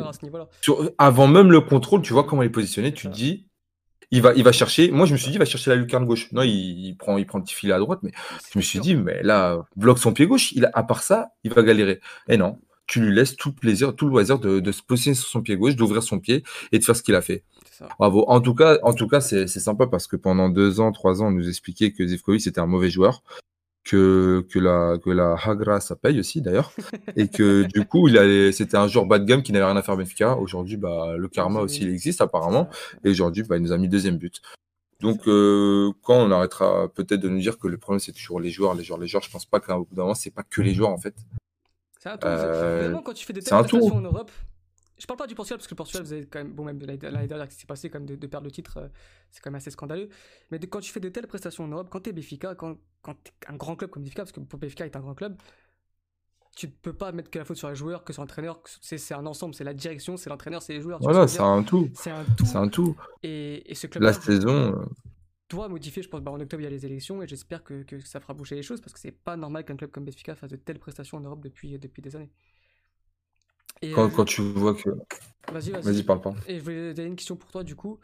avant 0.98 1.28
même 1.28 1.52
le 1.52 1.60
contrôle, 1.60 2.02
tu 2.02 2.12
vois 2.12 2.24
comment 2.24 2.42
il 2.42 2.46
est 2.46 2.50
positionné, 2.50 2.92
tu 2.92 3.08
te 3.08 3.12
dis, 3.12 3.46
il 4.10 4.22
va, 4.22 4.34
il 4.34 4.42
va 4.42 4.50
chercher. 4.50 4.90
Moi, 4.90 5.06
je 5.06 5.12
me 5.12 5.18
suis 5.18 5.28
dit, 5.28 5.36
il 5.36 5.38
va 5.38 5.44
chercher 5.44 5.70
la 5.70 5.76
lucarne 5.76 6.04
gauche. 6.04 6.32
Non, 6.32 6.42
il, 6.42 6.96
prend, 6.96 7.16
il 7.16 7.26
prend 7.26 7.38
le 7.38 7.44
petit 7.44 7.54
filet 7.54 7.74
à 7.74 7.78
droite, 7.78 8.00
mais 8.02 8.10
je 8.52 8.58
me 8.58 8.62
suis 8.62 8.80
dit, 8.80 8.96
mais 8.96 9.22
là, 9.22 9.64
bloque 9.76 9.98
son 9.98 10.12
pied 10.12 10.26
gauche. 10.26 10.50
Il, 10.52 10.68
à 10.72 10.82
part 10.82 11.02
ça, 11.02 11.28
il 11.44 11.52
va 11.52 11.62
galérer. 11.62 12.00
Et 12.26 12.36
non, 12.36 12.58
tu 12.88 13.00
lui 13.00 13.14
laisses 13.14 13.36
tout 13.36 13.50
le 13.50 13.54
plaisir, 13.54 13.94
tout 13.94 14.06
le 14.06 14.12
loisir 14.12 14.38
de, 14.38 14.72
se 14.72 14.82
positionner 14.82 15.14
sur 15.14 15.28
son 15.28 15.42
pied 15.42 15.56
gauche, 15.56 15.76
d'ouvrir 15.76 16.02
son 16.02 16.18
pied 16.18 16.42
et 16.72 16.78
de 16.78 16.84
faire 16.84 16.96
ce 16.96 17.02
qu'il 17.02 17.14
a 17.14 17.22
fait. 17.22 17.44
Bravo. 17.98 18.24
En 18.26 18.40
tout 18.40 18.54
cas, 18.54 18.78
en 18.82 18.92
tout 18.92 19.06
cas, 19.06 19.20
c'est 19.20 19.46
sympa 19.46 19.86
parce 19.86 20.08
que 20.08 20.16
pendant 20.16 20.48
deux 20.48 20.80
ans, 20.80 20.90
trois 20.90 21.22
ans, 21.22 21.28
on 21.28 21.30
nous 21.30 21.48
expliquait 21.48 21.92
que 21.92 22.04
Zivkovic 22.04 22.46
était 22.46 22.60
un 22.60 22.66
mauvais 22.66 22.90
joueur 22.90 23.22
que, 23.84 24.44
que, 24.50 24.58
la, 24.58 24.98
que 24.98 25.10
la 25.10 25.36
Hagra, 25.42 25.80
ça 25.80 25.96
paye 25.96 26.18
aussi 26.18 26.42
d'ailleurs. 26.42 26.72
et 27.16 27.28
que 27.28 27.62
du 27.62 27.86
coup, 27.86 28.08
il 28.08 28.52
c'était 28.52 28.76
un 28.76 28.88
joueur 28.88 29.06
bas 29.06 29.18
de 29.18 29.24
gamme 29.24 29.42
qui 29.42 29.52
n'avait 29.52 29.66
rien 29.66 29.76
à 29.76 29.82
faire 29.82 29.96
Benfica. 29.96 30.36
Aujourd'hui, 30.36 30.76
bah, 30.76 31.16
le 31.16 31.28
karma 31.28 31.60
aussi, 31.60 31.82
il 31.82 31.90
existe 31.90 32.20
apparemment. 32.20 32.68
Et 33.04 33.10
aujourd'hui, 33.10 33.44
bah, 33.44 33.56
il 33.56 33.62
nous 33.62 33.72
a 33.72 33.78
mis 33.78 33.88
deuxième 33.88 34.16
but. 34.16 34.40
Donc, 35.00 35.28
euh, 35.28 35.92
quand 36.02 36.16
on 36.16 36.30
arrêtera 36.32 36.88
peut-être 36.88 37.20
de 37.20 37.28
nous 37.28 37.38
dire 37.38 37.58
que 37.58 37.68
le 37.68 37.78
problème, 37.78 38.00
c'est 38.00 38.12
toujours 38.12 38.40
les 38.40 38.50
joueurs, 38.50 38.74
les 38.74 38.82
joueurs, 38.82 38.98
les 38.98 39.06
joueurs, 39.06 39.22
je 39.22 39.30
pense 39.30 39.46
pas 39.46 39.60
qu'à 39.60 39.76
bout 39.76 39.86
d'un 39.92 40.02
moment, 40.02 40.14
c'est 40.14 40.32
pas 40.32 40.42
que 40.42 40.60
les 40.60 40.74
joueurs 40.74 40.90
en 40.90 40.98
fait. 40.98 41.14
C'est 41.98 42.08
un 42.08 42.16
tout. 42.16 42.26
Euh, 42.26 43.00
quand 43.02 43.12
tu 43.12 43.26
fais 43.26 43.32
des 43.32 43.40
prestations 43.40 43.94
en 43.94 44.00
Europe, 44.00 44.30
je 44.98 45.06
parle 45.06 45.18
pas 45.18 45.26
du 45.26 45.34
Portugal 45.34 45.58
parce 45.58 45.66
que 45.66 45.74
le 45.74 45.76
Portugal, 45.76 46.02
vous 46.04 46.12
avez 46.12 46.26
quand 46.26 46.38
même, 46.38 46.52
bon, 46.52 46.64
même 46.64 46.80
l'année 46.80 47.26
dernière 47.26 47.48
qui 47.48 47.56
s'est 47.56 47.66
passé, 47.66 47.90
quand 47.90 48.00
même, 48.00 48.08
de, 48.08 48.26
perdre 48.26 48.46
le 48.46 48.50
titre, 48.50 48.78
euh, 48.78 48.88
c'est 49.30 49.40
quand 49.40 49.50
même 49.50 49.56
assez 49.56 49.70
scandaleux. 49.70 50.08
Mais 50.50 50.58
quand 50.58 50.80
tu 50.80 50.92
fais 50.92 51.00
de 51.00 51.08
telles 51.08 51.26
prestations 51.26 51.64
en 51.64 51.68
Europe, 51.68 51.88
quand 51.90 52.00
tu 52.00 52.10
es 52.10 52.12
Béfica, 52.12 52.54
quand, 52.54 52.76
quand 53.02 53.14
tu 53.22 53.30
es 53.30 53.52
un 53.52 53.56
grand 53.56 53.76
club 53.76 53.90
comme 53.90 54.02
Béfica, 54.02 54.22
parce 54.22 54.32
que 54.32 54.40
Béfica 54.56 54.86
est 54.86 54.96
un 54.96 55.00
grand 55.00 55.14
club, 55.14 55.36
tu 56.56 56.66
ne 56.66 56.72
peux 56.72 56.92
pas 56.92 57.12
mettre 57.12 57.30
que 57.30 57.38
la 57.38 57.44
faute 57.44 57.56
sur 57.56 57.68
les 57.68 57.76
joueurs, 57.76 58.02
que 58.02 58.12
sur 58.12 58.22
l'entraîneur. 58.22 58.60
C'est 58.80 59.14
un 59.14 59.26
ensemble, 59.26 59.54
c'est 59.54 59.62
la 59.62 59.74
direction, 59.74 60.16
c'est 60.16 60.28
l'entraîneur, 60.28 60.62
c'est 60.62 60.72
les 60.72 60.80
joueurs. 60.80 60.98
Voilà, 61.00 61.28
c'est 61.28 61.40
un 61.40 61.62
tout. 61.62 61.88
C'est 61.94 62.10
un 62.10 62.24
tout. 62.24 62.44
C'est 62.44 62.56
un 62.56 62.68
tout. 62.68 62.96
Et, 63.22 63.72
ce 63.74 63.86
club 63.86 64.02
La 64.02 64.12
saison. 64.12 64.74
Euh, 65.52 65.56
doit 65.56 65.68
modifier, 65.68 66.02
je 66.02 66.08
pense, 66.08 66.20
bah, 66.20 66.30
en 66.30 66.40
octobre 66.40 66.60
il 66.60 66.64
y 66.64 66.66
a 66.66 66.70
les 66.70 66.84
élections 66.86 67.22
et 67.22 67.26
j'espère 67.26 67.64
que, 67.64 67.82
que, 67.82 68.00
ça 68.00 68.20
fera 68.20 68.34
bouger 68.34 68.54
les 68.54 68.62
choses 68.62 68.80
parce 68.80 68.92
que 68.92 69.00
c'est 69.00 69.12
pas 69.12 69.36
normal 69.36 69.64
qu'un 69.64 69.76
club 69.76 69.90
comme 69.90 70.04
Béfica 70.04 70.34
fasse 70.34 70.50
de 70.50 70.56
telles 70.56 70.78
prestations 70.78 71.18
en 71.18 71.20
Europe 71.20 71.40
depuis, 71.42 71.78
depuis 71.78 72.02
des 72.02 72.16
années. 72.16 72.30
quand, 73.94 74.10
quand 74.10 74.24
tu 74.24 74.42
vois 74.42 74.74
que. 74.74 74.90
Vas-y, 75.52 75.70
vas-y. 75.70 76.02
parle 76.02 76.20
pas. 76.20 76.34
Et 76.46 76.58
je 76.58 76.62
voulais 76.62 77.06
une 77.06 77.16
question 77.16 77.36
pour 77.36 77.50
toi, 77.50 77.64
du 77.64 77.74
coup. 77.74 77.98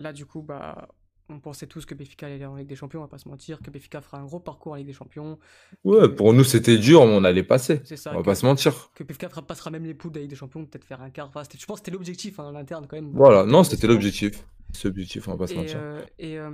Là, 0.00 0.12
du 0.12 0.26
coup, 0.26 0.42
bah, 0.42 0.88
on 1.30 1.40
pensait 1.40 1.66
tous 1.66 1.84
que 1.84 1.94
Béfica 1.94 2.26
allait 2.26 2.36
aller 2.36 2.46
en 2.46 2.56
Ligue 2.56 2.68
des 2.68 2.76
Champions, 2.76 3.00
on 3.00 3.02
va 3.04 3.08
pas 3.08 3.18
se 3.18 3.28
mentir, 3.28 3.60
que 3.60 3.70
Béfica 3.70 4.00
fera 4.00 4.18
un 4.18 4.24
gros 4.24 4.40
parcours 4.40 4.72
en 4.72 4.74
Ligue 4.76 4.86
des 4.86 4.92
Champions. 4.92 5.38
Ouais, 5.84 6.08
pour 6.08 6.32
nous 6.32 6.44
c'était 6.44 6.78
dur, 6.78 7.04
mais 7.06 7.12
on 7.12 7.24
allait 7.24 7.42
passer. 7.42 7.80
Ça, 7.84 8.12
on 8.12 8.18
va 8.18 8.22
pas 8.22 8.34
se 8.34 8.46
mentir. 8.46 8.90
Que 8.94 9.04
Béfica 9.04 9.28
passera 9.28 9.70
même 9.70 9.84
les 9.84 9.94
poules 9.94 10.12
de 10.12 10.18
la 10.18 10.22
Ligue 10.22 10.30
des 10.30 10.36
Champions, 10.36 10.64
peut-être 10.64 10.84
faire 10.84 11.02
un 11.02 11.10
quart. 11.10 11.28
Enfin, 11.28 11.42
je 11.42 11.66
pense 11.66 11.80
que 11.80 11.86
c'était 11.86 11.90
l'objectif 11.90 12.38
hein, 12.38 12.44
en 12.44 12.54
interne 12.54 12.86
quand 12.88 12.96
même. 12.96 13.10
Voilà, 13.12 13.44
non, 13.44 13.64
c'était 13.64 13.86
l'objectif. 13.86 14.44
C'est 14.72 14.84
l'objectif, 14.84 15.26
on 15.28 15.32
va 15.32 15.38
pas 15.38 15.46
se 15.46 15.54
mentir. 15.54 15.78
Euh, 15.78 16.04
et 16.18 16.38
euh, 16.38 16.50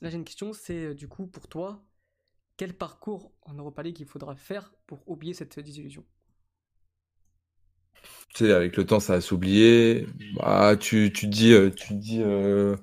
là 0.00 0.10
j'ai 0.10 0.16
une 0.16 0.24
question, 0.24 0.52
c'est 0.52 0.86
euh, 0.86 0.94
du 0.94 1.08
coup 1.08 1.26
pour 1.26 1.48
toi, 1.48 1.82
quel 2.56 2.74
parcours 2.74 3.32
en 3.42 3.54
Europa 3.54 3.82
League 3.82 4.00
il 4.00 4.06
faudra 4.06 4.36
faire 4.36 4.72
pour 4.86 5.08
oublier 5.08 5.34
cette 5.34 5.58
désillusion 5.58 6.04
tu 8.34 8.44
sais, 8.44 8.52
avec 8.52 8.76
le 8.76 8.84
temps, 8.84 9.00
ça 9.00 9.14
va 9.14 9.20
s'oublier. 9.20 10.06
Bah, 10.34 10.76
tu, 10.76 11.12
tu 11.12 11.26
dis, 11.26 11.52
euh, 11.52 11.70
tu 11.70 11.94
dis 11.94 12.20
euh, 12.22 12.76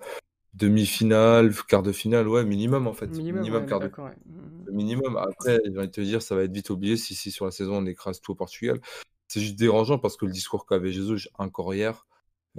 demi-finale, 0.53 1.53
quart 1.67 1.83
de 1.83 1.91
finale, 1.91 2.27
ouais, 2.27 2.43
minimum 2.43 2.87
en 2.87 2.93
fait. 2.93 3.07
Minimum, 3.07 3.65
quart 3.65 3.79
de 3.79 3.85
ouais. 3.85 4.15
Minimum. 4.71 5.17
Après, 5.17 5.59
j'ai 5.63 5.77
envie 5.77 5.87
de 5.87 5.91
te 5.91 6.01
dire, 6.01 6.21
ça 6.21 6.35
va 6.35 6.43
être 6.43 6.51
vite 6.51 6.69
oublié 6.69 6.97
si, 6.97 7.13
si 7.13 7.31
sur 7.31 7.45
la 7.45 7.51
saison 7.51 7.77
on 7.77 7.85
écrase 7.85 8.19
tout 8.19 8.31
au 8.31 8.35
Portugal. 8.35 8.79
C'est 9.27 9.41
juste 9.41 9.55
dérangeant 9.55 9.99
parce 9.99 10.17
que 10.17 10.25
le 10.25 10.31
discours 10.31 10.65
qu'avait 10.65 10.91
Jésus 10.91 11.27
encore 11.37 11.73
hier, 11.73 12.07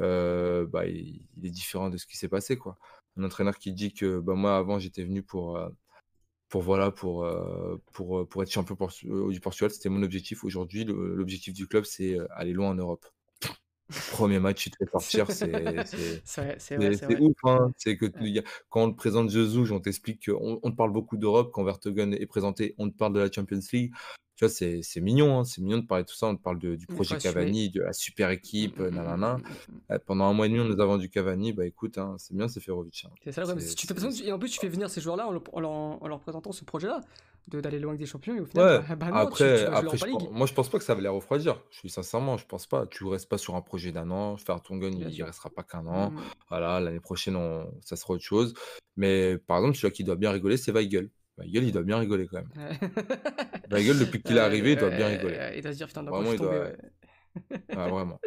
euh, 0.01 0.67
bah, 0.67 0.87
il, 0.87 1.29
est 1.43 1.51
différent 1.51 1.91
de 1.91 1.97
ce 1.97 2.07
qui 2.07 2.17
s'est 2.17 2.29
passé, 2.29 2.57
quoi. 2.57 2.77
un 3.17 3.25
entraîneur 3.25 3.59
qui 3.59 3.73
dit 3.73 3.93
que 3.93 4.19
bah, 4.21 4.35
moi, 4.35 4.57
avant, 4.57 4.79
j'étais 4.79 5.05
venu 5.05 5.23
pour, 5.23 5.59
pour, 6.49 6.63
voilà, 6.63 6.91
pour, 6.91 7.27
pour, 7.93 8.29
pour 8.29 8.43
être 8.43 8.51
champion 8.51 8.77
du 9.29 9.41
Portugal. 9.41 9.71
C'était 9.71 9.89
mon 9.89 10.03
objectif. 10.03 10.45
Aujourd'hui, 10.45 10.85
l'objectif 10.85 11.55
du 11.55 11.67
club, 11.67 11.85
c'est 11.85 12.19
aller 12.31 12.53
loin 12.53 12.71
en 12.71 12.75
Europe. 12.75 13.07
Premier 14.13 14.39
match, 14.39 14.63
tu 14.63 14.71
te 14.71 14.79
fais 14.79 14.91
sortir, 14.91 15.31
c'est 15.31 17.21
ouf. 17.21 17.37
Hein. 17.45 17.71
C'est 17.77 17.97
que 17.97 18.07
quand 18.71 18.83
on 18.83 18.91
te 18.91 18.97
présente 18.97 19.31
Jesus, 19.31 19.71
on 19.73 19.81
t'explique 19.81 20.27
qu'on 20.27 20.59
on 20.63 20.71
te 20.71 20.77
parle 20.77 20.93
beaucoup 20.93 21.17
d'Europe. 21.19 21.51
Quand 21.53 21.65
Vertogen 21.65 22.15
est 22.15 22.27
présenté, 22.27 22.75
on 22.79 22.89
te 22.89 22.97
parle 22.97 23.13
de 23.13 23.21
la 23.21 23.31
Champions 23.31 23.61
League. 23.73 23.93
Tu 24.37 24.45
vois, 24.45 24.49
c'est 24.49 25.01
mignon, 25.01 25.39
hein, 25.39 25.45
c'est 25.45 25.61
mignon 25.61 25.79
de 25.79 25.87
parler 25.87 26.03
de 26.03 26.09
tout 26.09 26.17
ça. 26.17 26.27
On 26.27 26.35
te 26.35 26.43
parle 26.43 26.59
du 26.59 26.87
projet 26.89 27.17
Cavani, 27.19 27.71
de 27.71 27.83
la 27.83 27.93
super 27.93 28.31
équipe, 28.31 28.81
mmh, 28.81 28.87
mmh, 28.87 28.95
nanana. 28.95 29.37
Mmh, 29.37 29.99
pendant 30.07 30.25
un 30.25 30.33
mois 30.33 30.47
et 30.47 30.49
demi, 30.49 30.61
on 30.61 30.65
nous 30.65 30.81
a 30.81 30.87
vendu 30.87 31.09
Cavani. 31.09 31.53
Bah 31.53 31.67
écoute, 31.67 31.99
hein, 31.99 32.17
c'est 32.19 32.35
bien, 32.35 32.49
c'est 32.49 32.61
Ferovic. 32.61 33.07
C'est 33.23 33.31
ça 33.31 33.45
Et 34.25 34.33
en 34.33 34.39
plus, 34.39 34.51
tu 34.51 34.59
fais 34.59 34.69
venir 34.69 34.91
ces 34.91 35.01
joueurs-là 35.01 35.29
en, 35.53 36.09
leur, 36.09 36.21
présentant 36.21 36.51
ce 36.51 36.65
projet-là 36.65 37.01
d'aller 37.49 37.79
loin 37.79 37.93
avec 37.93 38.01
des 38.01 38.07
champions 38.07 38.35
et 38.35 38.41
au 38.41 38.47
final 38.47 38.81
ouais. 38.81 38.97
bah, 38.97 39.11
non, 39.11 39.17
après, 39.17 39.65
après 39.67 39.99
moi 40.33 40.47
je 40.47 40.55
pense 40.55 40.69
pas 40.69 40.79
que 40.79 40.85
ça 40.85 40.95
va 40.95 41.01
les 41.01 41.09
refroidir. 41.09 41.63
Je 41.71 41.79
suis 41.79 41.91
sincèrement 41.91 42.37
je 42.37 42.47
pense 42.47 42.67
pas. 42.67 42.87
Tu 42.87 43.05
restes 43.05 43.29
pas 43.29 43.39
sur 43.39 43.55
un 43.55 43.61
projet 43.61 43.93
d'un 43.93 44.11
an. 44.11 44.37
Faire 44.37 44.61
ton 44.63 44.77
gun 44.77 44.91
il, 44.91 45.23
restera 45.23 45.51
pas 45.51 45.63
qu'un 45.63 45.87
an. 45.87 46.13
Voilà 46.49 46.81
l'année 46.81 47.01
prochaine 47.01 47.37
ça 47.83 47.97
sera 47.97 48.15
autre 48.15 48.25
chose. 48.25 48.55
Mais 48.97 49.39
par 49.39 49.59
exemple 49.59 49.77
celui 49.77 49.93
qui 49.93 50.05
doit 50.05 50.17
bien 50.17 50.31
rigoler 50.31 50.57
c'est 50.57 50.73
Weigel 50.73 51.11
Weigel 51.37 51.65
il 51.65 51.73
doit 51.73 51.83
bien 51.83 51.99
rigoler 51.99 52.27
quand 52.27 52.39
même. 52.39 52.79
Weigel 53.71 53.99
depuis 53.99 54.23
qu'il 54.23 54.37
est 54.37 54.41
arrivé 54.41 54.73
il 54.73 54.79
doit 54.79 54.91
bien 54.91 55.09
rigoler. 55.09 55.53
il 55.57 55.63
doit 55.63 55.73
se 55.73 55.77
dire 55.77 55.87
putain 55.87 56.03
vraiment, 56.03 56.33
il 56.33 56.39
doit... 56.39 56.69
ah, 57.77 57.89
vraiment. 57.89 58.21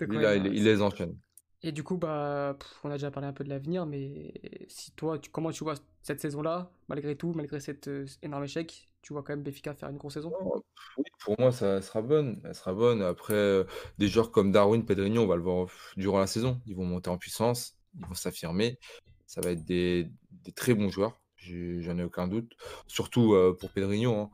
Lui, 0.00 0.18
là, 0.18 0.36
il, 0.36 0.46
il 0.46 0.64
les 0.64 0.82
enchaîne 0.82 1.16
et 1.62 1.72
du 1.72 1.82
coup, 1.82 1.96
bah, 1.96 2.56
on 2.84 2.90
a 2.90 2.94
déjà 2.94 3.10
parlé 3.10 3.28
un 3.28 3.32
peu 3.32 3.44
de 3.44 3.48
l'avenir, 3.48 3.86
mais 3.86 4.34
si 4.68 4.92
toi, 4.92 5.18
tu, 5.18 5.30
comment 5.30 5.50
tu 5.50 5.64
vois 5.64 5.74
cette 6.02 6.20
saison-là, 6.20 6.70
malgré 6.88 7.16
tout, 7.16 7.32
malgré 7.34 7.60
cet 7.60 7.88
euh, 7.88 8.06
énorme 8.22 8.44
échec, 8.44 8.88
tu 9.02 9.12
vois 9.12 9.22
quand 9.22 9.32
même 9.32 9.42
Béfica 9.42 9.74
faire 9.74 9.88
une 9.88 9.96
grosse 9.96 10.14
saison? 10.14 10.32
Oh, 10.40 10.62
Oui, 10.98 11.04
pour 11.20 11.34
moi, 11.38 11.52
ça 11.52 11.80
sera 11.80 12.02
bonne. 12.02 12.42
Sera 12.52 12.74
bonne. 12.74 13.02
Après, 13.02 13.34
euh, 13.34 13.64
des 13.98 14.08
joueurs 14.08 14.30
comme 14.30 14.52
Darwin, 14.52 14.84
Pedrinho, 14.84 15.22
on 15.22 15.26
va 15.26 15.36
le 15.36 15.42
voir 15.42 15.68
durant 15.96 16.18
la 16.18 16.26
saison. 16.26 16.60
Ils 16.66 16.76
vont 16.76 16.84
monter 16.84 17.08
en 17.08 17.18
puissance, 17.18 17.76
ils 17.98 18.04
vont 18.04 18.14
s'affirmer. 18.14 18.78
Ça 19.26 19.40
va 19.40 19.50
être 19.50 19.64
des, 19.64 20.10
très 20.54 20.74
bons 20.74 20.90
joueurs, 20.90 21.20
j'en 21.36 21.98
ai 21.98 22.04
aucun 22.04 22.28
doute. 22.28 22.54
Surtout 22.86 23.34
euh, 23.34 23.56
pour 23.58 23.70
Pedrinho. 23.70 24.14
Hein. 24.14 24.30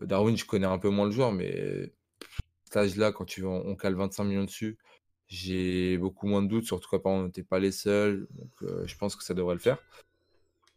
Darwin, 0.00 0.36
je 0.36 0.46
connais 0.46 0.66
un 0.66 0.78
peu 0.78 0.88
moins 0.88 1.06
le 1.06 1.12
joueur, 1.12 1.32
mais 1.32 1.92
cet 2.64 2.78
âge-là, 2.78 3.12
quand 3.12 3.26
tu, 3.26 3.44
on 3.44 3.76
cale 3.76 3.94
25 3.94 4.24
millions 4.24 4.44
dessus, 4.44 4.78
j'ai 5.32 5.96
beaucoup 5.96 6.26
moins 6.26 6.42
de 6.42 6.48
doutes, 6.48 6.66
surtout 6.66 6.90
qu'apparemment 6.90 7.22
on 7.22 7.26
n'était 7.26 7.42
pas 7.42 7.58
les 7.58 7.72
seuls. 7.72 8.28
Donc 8.32 8.50
euh, 8.62 8.86
je 8.86 8.96
pense 8.98 9.16
que 9.16 9.24
ça 9.24 9.32
devrait 9.32 9.54
le 9.54 9.60
faire. 9.60 9.78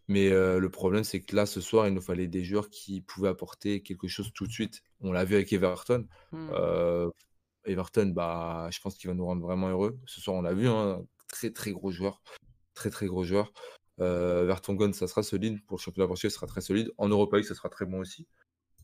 Mais 0.08 0.32
euh, 0.32 0.60
le 0.60 0.70
problème, 0.70 1.04
c'est 1.04 1.20
que 1.20 1.36
là, 1.36 1.46
ce 1.46 1.60
soir, 1.60 1.88
il 1.88 1.94
nous 1.94 2.02
fallait 2.02 2.28
des 2.28 2.44
joueurs 2.44 2.70
qui 2.70 3.02
pouvaient 3.02 3.28
apporter 3.28 3.82
quelque 3.82 4.08
chose 4.08 4.32
tout 4.34 4.48
de 4.48 4.52
suite. 4.52 4.82
On 5.02 5.12
l'a 5.12 5.26
vu 5.26 5.36
avec 5.36 5.52
Everton. 5.52 6.08
Mmh. 6.32 6.50
Euh, 6.54 7.10
Everton, 7.66 8.14
bah, 8.16 8.70
je 8.72 8.80
pense 8.80 8.96
qu'il 8.96 9.10
va 9.10 9.14
nous 9.14 9.26
rendre 9.26 9.42
vraiment 9.42 9.68
heureux. 9.68 10.00
Ce 10.06 10.22
soir, 10.22 10.38
on 10.38 10.42
l'a 10.42 10.54
vu, 10.54 10.70
un 10.70 11.00
hein, 11.00 11.06
très 11.28 11.52
très 11.52 11.72
gros 11.72 11.92
joueur. 11.92 12.22
Très 12.76 12.90
très 12.90 13.08
gros 13.08 13.26
joueur. 13.26 13.52
Vertonghen, 13.98 14.94
ça 14.94 15.08
sera 15.08 15.24
solide. 15.24 15.66
Pour 15.66 15.78
le 15.78 15.82
championnat 15.82 16.08
portugais, 16.08 16.30
ça 16.30 16.36
sera 16.36 16.48
très 16.48 16.62
solide. 16.62 16.94
En 16.98 17.10
Europa 17.10 17.38
League, 17.38 17.48
ça 17.48 17.56
sera 17.56 17.68
très 17.68 17.86
bon 17.86 18.00
aussi. 18.00 18.26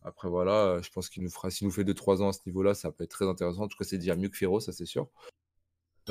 Après, 0.03 0.27
voilà, 0.27 0.81
je 0.81 0.89
pense 0.89 1.09
qu'il 1.09 1.23
nous 1.23 1.29
fera, 1.29 1.49
s'il 1.49 1.67
nous 1.67 1.73
fait 1.73 1.83
2-3 1.83 2.23
ans 2.23 2.29
à 2.29 2.33
ce 2.33 2.39
niveau-là, 2.47 2.73
ça 2.73 2.91
peut 2.91 3.03
être 3.03 3.11
très 3.11 3.27
intéressant. 3.27 3.61
En 3.61 3.67
tout 3.67 3.77
cas, 3.77 3.85
c'est 3.85 3.99
déjà 3.99 4.15
mieux 4.15 4.29
que 4.29 4.37
Ferro, 4.37 4.59
ça 4.59 4.73
c'est 4.73 4.87
sûr. 4.87 5.07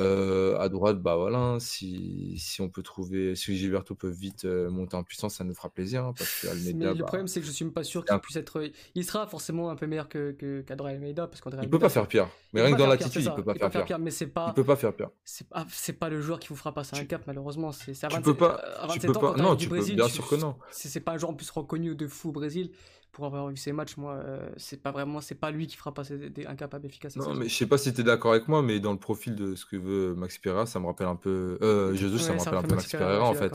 Euh, 0.00 0.58
à 0.58 0.68
droite, 0.68 1.00
bah 1.00 1.16
voilà, 1.16 1.38
hein, 1.38 1.60
si, 1.60 2.38
si 2.38 2.60
on 2.60 2.68
peut 2.68 2.82
trouver, 2.82 3.34
si 3.34 3.56
Gilberto 3.56 3.94
peut 3.94 4.08
vite 4.08 4.44
euh, 4.44 4.70
monter 4.70 4.96
en 4.96 5.02
puissance, 5.02 5.34
ça 5.34 5.44
nous 5.44 5.54
fera 5.54 5.68
plaisir. 5.68 6.04
Hein, 6.04 6.14
parce 6.16 6.40
que 6.40 6.48
Almeida, 6.48 6.78
Mais 6.78 6.86
le 6.86 6.94
bah 6.94 7.06
problème, 7.06 7.28
c'est 7.28 7.40
que 7.40 7.46
je 7.46 7.52
suis 7.52 7.64
pas 7.66 7.84
sûr 7.84 8.04
qu'il 8.04 8.18
puisse 8.18 8.36
être. 8.36 8.62
Il 8.94 9.04
sera 9.04 9.26
forcément 9.26 9.70
un 9.70 9.76
peu 9.76 9.86
meilleur 9.86 10.08
que 10.08 10.32
que 10.32 10.64
Almeida 10.82 11.26
parce 11.26 11.40
qu'André 11.40 11.60
Il 11.62 11.70
peut 11.70 11.78
pas 11.78 11.88
faire 11.88 12.06
pire. 12.06 12.28
Mais 12.52 12.62
rien 12.62 12.72
que 12.74 12.78
dans 12.78 12.86
l'attitude, 12.86 13.22
il 13.24 13.34
peut 13.34 13.44
pas 13.44 13.70
faire 13.70 13.84
pire. 13.84 13.98
Mais 13.98 14.10
c'est 14.10 14.26
pas. 14.26 14.46
Il 14.48 14.54
peut 14.54 14.64
pas 14.64 14.76
faire 14.76 14.94
pire. 14.94 15.10
C'est 15.24 15.48
pas, 15.48 15.66
c'est 15.70 15.92
pas 15.92 16.08
le 16.08 16.20
joueur 16.20 16.40
qui 16.40 16.48
vous 16.48 16.56
fera 16.56 16.72
passer 16.72 16.96
un 16.98 17.04
cap, 17.04 17.22
malheureusement. 17.26 17.72
C'est 17.72 17.92
à 18.04 18.08
27, 18.08 18.16
tu 18.16 18.22
peux 18.22 18.36
pas. 18.36 18.88
Tu 18.92 19.00
peux 19.00 19.12
pas. 19.12 19.36
Non, 19.36 19.56
tu 19.56 19.68
peux. 19.68 19.80
Bien 19.80 20.08
sûr 20.08 20.26
que 20.26 20.36
non. 20.36 20.56
C'est 20.70 21.00
pas 21.00 21.12
un 21.12 21.18
joueur 21.18 21.30
en 21.30 21.34
plus 21.34 21.50
reconnu 21.50 21.94
de 21.94 22.06
fou 22.06 22.30
au 22.30 22.32
Brésil 22.32 22.70
pour 23.12 23.26
avoir 23.26 23.48
vu 23.48 23.56
ces 23.56 23.72
matchs, 23.72 23.96
moi, 23.96 24.14
euh, 24.14 24.48
c'est 24.56 24.82
pas 24.82 24.92
vraiment, 24.92 25.20
c'est 25.20 25.34
pas 25.34 25.50
lui 25.50 25.66
qui 25.66 25.76
fera 25.76 25.92
passer 25.92 26.30
des, 26.30 26.46
incapables 26.46 26.86
efficaces. 26.86 27.16
Non, 27.16 27.34
mais 27.34 27.48
je 27.48 27.54
sais 27.54 27.66
pas 27.66 27.78
si 27.78 27.92
tu 27.92 28.00
es 28.00 28.04
d'accord 28.04 28.32
avec 28.32 28.48
moi, 28.48 28.62
mais 28.62 28.80
dans 28.80 28.92
le 28.92 28.98
profil 28.98 29.34
de 29.34 29.54
ce 29.54 29.66
que 29.66 29.76
veut 29.76 30.14
Max 30.14 30.38
Pereira, 30.38 30.66
ça 30.66 30.80
me 30.80 30.86
rappelle 30.86 31.08
un 31.08 31.16
peu. 31.16 31.58
Euh, 31.62 31.94
Jesus, 31.94 32.18
ça 32.18 32.32
me 32.34 32.38
rappelle 32.38 32.58
un 32.58 32.62
peu 32.62 32.74
Max 32.74 32.90
Pereira, 32.90 33.28
en 33.28 33.34
fait. 33.34 33.52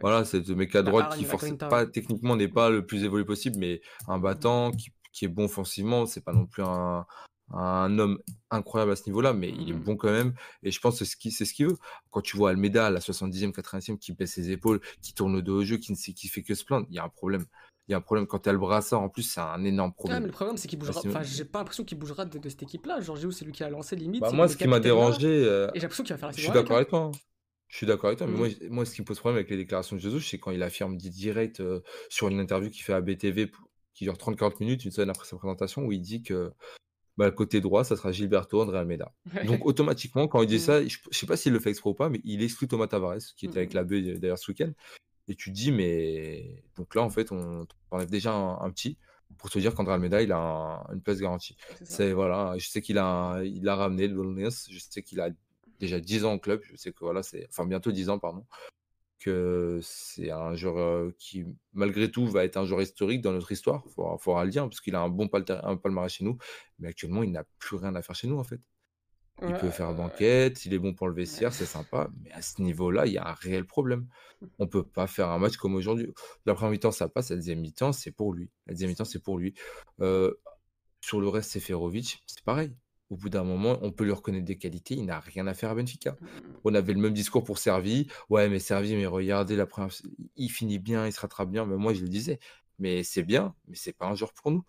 Voilà, 0.00 0.24
c'est 0.24 0.46
le 0.46 0.54
mec 0.54 0.74
à 0.74 0.82
droite 0.82 1.16
qui, 1.16 1.24
force 1.24 1.50
pas, 1.56 1.86
techniquement, 1.86 2.36
n'est 2.36 2.48
pas 2.48 2.70
le 2.70 2.86
plus 2.86 3.04
évolué 3.04 3.24
possible, 3.24 3.56
mais 3.58 3.80
un 4.06 4.18
battant 4.18 4.70
qui, 4.70 4.92
qui 5.12 5.24
est 5.24 5.28
bon 5.28 5.44
offensivement, 5.44 6.06
c'est 6.06 6.24
pas 6.24 6.32
non 6.32 6.46
plus 6.46 6.62
un, 6.62 7.06
un 7.50 7.98
homme 7.98 8.18
incroyable 8.50 8.92
à 8.92 8.96
ce 8.96 9.06
niveau-là, 9.06 9.32
mais 9.32 9.50
il 9.50 9.70
est 9.70 9.72
mmh. 9.72 9.82
bon 9.82 9.96
quand 9.96 10.10
même. 10.10 10.34
Et 10.62 10.70
je 10.70 10.80
pense 10.80 10.98
que 10.98 11.04
c'est 11.04 11.44
ce 11.44 11.54
qu'il 11.54 11.66
veut. 11.66 11.78
Quand 12.10 12.20
tu 12.20 12.36
vois 12.36 12.50
Almeida 12.50 12.86
à 12.86 12.90
la 12.90 13.00
70e, 13.00 13.52
80e, 13.52 13.98
qui 13.98 14.12
baisse 14.12 14.32
ses 14.32 14.50
épaules, 14.50 14.80
qui 15.02 15.14
tourne 15.14 15.34
le 15.34 15.42
dos 15.42 15.60
au 15.60 15.64
jeu, 15.64 15.78
qui 15.78 15.92
ne 15.92 15.96
sait, 15.96 16.12
qui 16.12 16.28
fait 16.28 16.42
que 16.42 16.54
se 16.54 16.64
plaindre, 16.64 16.86
il 16.90 16.96
y 16.96 16.98
a 16.98 17.04
un 17.04 17.08
problème 17.08 17.46
il 17.88 17.92
y 17.92 17.94
a 17.94 17.98
un 17.98 18.02
problème 18.02 18.26
quand 18.26 18.40
tu 18.40 18.48
as 18.48 18.52
le 18.52 18.58
brassard 18.58 19.00
en 19.00 19.08
plus 19.08 19.22
c'est 19.22 19.40
un 19.40 19.64
énorme 19.64 19.92
problème. 19.92 20.20
mais 20.20 20.26
le 20.26 20.32
problème 20.32 20.56
c'est 20.56 20.68
qu'il 20.68 20.78
bougera 20.78 21.00
enfin 21.06 21.22
j'ai 21.22 21.44
pas 21.44 21.60
l'impression 21.60 21.84
qu'il 21.84 21.98
bougera 21.98 22.24
de, 22.26 22.48
cette 22.48 22.62
équipe 22.62 22.86
là, 22.86 23.00
Georges 23.00 23.30
c'est 23.30 23.44
lui 23.44 23.52
qui 23.52 23.64
a 23.64 23.70
lancé 23.70 23.96
limite. 23.96 24.20
Bah, 24.20 24.30
moi 24.32 24.48
ce 24.48 24.56
qui 24.56 24.68
m'a 24.68 24.80
dérangé 24.80 25.26
euh, 25.26 25.68
et 25.68 25.76
j'ai 25.76 25.82
l'impression 25.82 26.04
qu'il 26.04 26.14
va 26.14 26.18
faire 26.18 26.28
la 26.28 26.36
Je 26.36 26.40
suis 26.42 26.52
d'accord 26.52 26.76
avec 26.76 26.88
toi. 26.88 27.00
Hein. 27.00 27.12
Je 27.68 27.76
suis 27.76 27.86
d'accord 27.86 28.08
avec 28.08 28.18
toi, 28.18 28.26
mais 28.26 28.36
moi, 28.36 28.48
mm. 28.48 28.68
moi, 28.70 28.84
ce 28.84 28.94
qui 28.94 29.02
me 29.02 29.06
pose 29.06 29.18
problème 29.18 29.36
avec 29.36 29.50
les 29.50 29.56
déclarations 29.56 29.94
de 29.94 30.00
Jesus, 30.00 30.20
c'est 30.20 30.38
quand 30.38 30.50
il 30.50 30.62
affirme 30.62 30.96
direct 30.96 31.60
euh, 31.60 31.80
sur 32.08 32.28
une 32.28 32.40
interview 32.40 32.70
qu'il 32.70 32.82
fait 32.82 32.94
à 32.94 33.00
BTV 33.00 33.50
qui 33.94 34.04
dure 34.04 34.14
30-40 34.14 34.54
minutes, 34.60 34.84
une 34.84 34.90
semaine 34.90 35.10
après 35.10 35.26
sa 35.26 35.36
présentation, 35.36 35.84
où 35.84 35.92
il 35.92 36.00
dit 36.00 36.22
que 36.22 36.50
bah, 37.18 37.26
le 37.26 37.32
côté 37.32 37.60
droit, 37.60 37.84
ça 37.84 37.96
sera 37.96 38.10
Gilberto 38.10 38.62
André 38.62 38.78
Almeida. 38.78 39.12
Donc 39.44 39.66
automatiquement, 39.66 40.28
quand 40.28 40.40
il 40.40 40.48
dit 40.48 40.56
mm. 40.56 40.60
ça, 40.60 40.80
je, 40.86 40.96
ne 41.06 41.14
sais 41.14 41.26
pas 41.26 41.36
s'il 41.36 41.52
le 41.52 41.60
fait 41.60 41.70
exprès 41.70 41.90
ou 41.90 41.94
pas, 41.94 42.08
mais 42.08 42.20
il 42.24 42.42
exclut 42.42 42.68
Thomas 42.68 42.86
Tavares, 42.86 43.18
qui 43.36 43.46
était 43.46 43.58
avec 43.58 43.74
mm. 43.74 43.76
la 43.76 43.84
B 43.84 43.94
d'ailleurs 44.18 44.38
ce 44.38 44.50
week-end. 44.50 44.72
Et 45.28 45.34
tu 45.34 45.50
te 45.50 45.54
dis, 45.54 45.70
mais 45.70 46.62
donc 46.76 46.94
là, 46.94 47.02
en 47.02 47.10
fait, 47.10 47.30
on 47.32 47.66
enlève 47.90 48.10
déjà 48.10 48.32
un, 48.34 48.70
petit 48.70 48.96
pour 49.36 49.50
te 49.50 49.58
dire 49.58 49.74
qu'André 49.74 49.94
Almeida, 49.94 50.22
il 50.22 50.32
a 50.32 50.86
une 50.92 51.02
place 51.02 51.20
garantie. 51.20 51.56
C'est 51.84 52.12
voilà, 52.12 52.54
je 52.58 52.68
sais 52.68 52.80
qu'il 52.80 52.98
a, 52.98 53.40
il 53.44 53.68
a 53.68 53.76
ramené 53.76 54.08
le 54.08 54.14
Bolognaise, 54.14 54.66
je 54.70 54.78
sais 54.78 55.02
qu'il 55.02 55.20
a 55.20 55.28
déjà 55.78 56.00
10 56.00 56.24
ans 56.24 56.34
au 56.34 56.38
club, 56.38 56.62
je 56.64 56.76
sais 56.76 56.92
que 56.92 57.00
voilà, 57.00 57.22
c'est 57.22 57.46
enfin 57.50 57.66
bientôt 57.66 57.92
10 57.92 58.08
ans, 58.08 58.18
pardon, 58.18 58.46
que 59.18 59.80
c'est 59.82 60.30
un 60.30 60.54
joueur 60.54 60.78
euh, 60.78 61.14
qui, 61.18 61.44
malgré 61.72 62.10
tout, 62.10 62.26
va 62.26 62.44
être 62.44 62.56
un 62.56 62.64
joueur 62.64 62.82
historique 62.82 63.20
dans 63.20 63.32
notre 63.32 63.52
histoire, 63.52 63.82
il 63.86 64.18
faudra, 64.20 64.44
le 64.44 64.50
dire, 64.50 64.64
parce 64.64 64.80
qu'il 64.80 64.94
a 64.94 65.00
un 65.00 65.08
bon 65.08 65.28
palmarès 65.28 66.12
chez 66.12 66.24
nous, 66.24 66.38
mais 66.78 66.88
actuellement, 66.88 67.22
il 67.22 67.32
n'a 67.32 67.44
plus 67.58 67.76
rien 67.76 67.94
à 67.94 68.02
faire 68.02 68.16
chez 68.16 68.28
nous, 68.28 68.38
en 68.38 68.44
fait. 68.44 68.60
Il 69.42 69.54
peut 69.54 69.70
faire 69.70 69.94
banquette, 69.94 70.64
il 70.66 70.74
est 70.74 70.78
bon 70.78 70.94
pour 70.94 71.08
le 71.08 71.14
vestiaire, 71.14 71.52
c'est 71.52 71.66
sympa, 71.66 72.10
mais 72.22 72.32
à 72.32 72.42
ce 72.42 72.60
niveau-là, 72.60 73.06
il 73.06 73.12
y 73.12 73.18
a 73.18 73.28
un 73.28 73.34
réel 73.34 73.64
problème. 73.64 74.06
On 74.58 74.66
peut 74.66 74.82
pas 74.82 75.06
faire 75.06 75.28
un 75.28 75.38
match 75.38 75.56
comme 75.56 75.74
aujourd'hui. 75.74 76.12
La 76.44 76.54
première 76.54 76.72
mi-temps, 76.72 76.90
ça 76.90 77.08
passe, 77.08 77.30
la 77.30 77.36
deuxième 77.36 77.60
mi-temps, 77.60 77.92
c'est 77.92 78.10
pour 78.10 78.32
lui. 78.32 78.50
La 78.66 78.74
deuxième 78.74 78.90
mi-temps, 78.90 79.04
c'est 79.04 79.22
pour 79.22 79.38
lui. 79.38 79.54
Euh, 80.00 80.34
sur 81.00 81.20
le 81.20 81.28
reste, 81.28 81.52
c'est 81.52 81.60
Ferovic, 81.60 82.22
c'est 82.26 82.42
pareil. 82.42 82.74
Au 83.10 83.16
bout 83.16 83.30
d'un 83.30 83.44
moment, 83.44 83.78
on 83.82 83.92
peut 83.92 84.04
lui 84.04 84.12
reconnaître 84.12 84.44
des 84.44 84.58
qualités, 84.58 84.94
il 84.94 85.06
n'a 85.06 85.20
rien 85.20 85.46
à 85.46 85.54
faire 85.54 85.70
à 85.70 85.74
Benfica. 85.74 86.12
Mmh. 86.12 86.26
On 86.64 86.74
avait 86.74 86.92
le 86.92 87.00
même 87.00 87.14
discours 87.14 87.44
pour 87.44 87.58
Servi. 87.58 88.08
Ouais, 88.28 88.48
mais 88.48 88.58
Servi, 88.58 88.94
mais 88.96 89.06
regardez, 89.06 89.56
la 89.56 89.66
première... 89.66 89.90
il 90.36 90.50
finit 90.50 90.78
bien, 90.78 91.06
il 91.06 91.12
se 91.12 91.20
rattrape 91.20 91.50
bien. 91.50 91.64
Mais 91.64 91.76
moi, 91.76 91.94
je 91.94 92.02
le 92.02 92.08
disais, 92.08 92.38
mais 92.78 93.02
c'est 93.04 93.22
bien, 93.22 93.54
mais 93.66 93.76
c'est 93.76 93.96
pas 93.96 94.06
un 94.06 94.14
joueur 94.14 94.32
pour 94.34 94.50
nous 94.50 94.64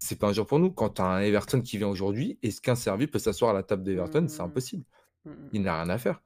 c'est 0.00 0.18
pas 0.18 0.28
un 0.28 0.32
jour 0.32 0.46
pour 0.46 0.58
nous. 0.58 0.72
Quand 0.72 0.90
tu 0.90 1.02
as 1.02 1.06
un 1.06 1.20
Everton 1.20 1.60
qui 1.60 1.78
vient 1.78 1.88
aujourd'hui, 1.88 2.38
est-ce 2.42 2.60
qu'un 2.60 2.74
servi 2.74 3.06
peut 3.06 3.18
s'asseoir 3.18 3.50
à 3.50 3.54
la 3.54 3.62
table 3.62 3.84
d'Everton? 3.84 4.26
C'est 4.28 4.42
mmh. 4.42 4.46
impossible. 4.46 4.84
Mmh, 5.24 5.30
mmh. 5.30 5.48
Il 5.52 5.62
n'a 5.62 5.82
rien 5.82 5.90
à 5.90 5.98
faire. 5.98 6.22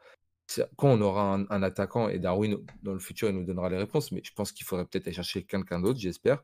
Quand 0.77 0.89
on 0.89 1.01
aura 1.01 1.35
un, 1.49 1.63
attaquant, 1.63 2.09
et 2.09 2.19
Darwin, 2.19 2.59
dans 2.83 2.93
le 2.93 2.99
futur, 2.99 3.29
il 3.29 3.35
nous 3.35 3.45
donnera 3.45 3.69
les 3.71 3.79
réponses, 3.79 4.13
mais 4.13 4.21
je 4.23 4.33
pense 4.33 4.53
qu'il 4.53 4.65
faudrait 4.65 4.85
peut-être 4.85 5.07
aller 5.07 5.17
chercher 5.17 5.43
quelqu'un 5.43 5.81
d'autre, 5.81 5.99
j'espère. 5.99 6.43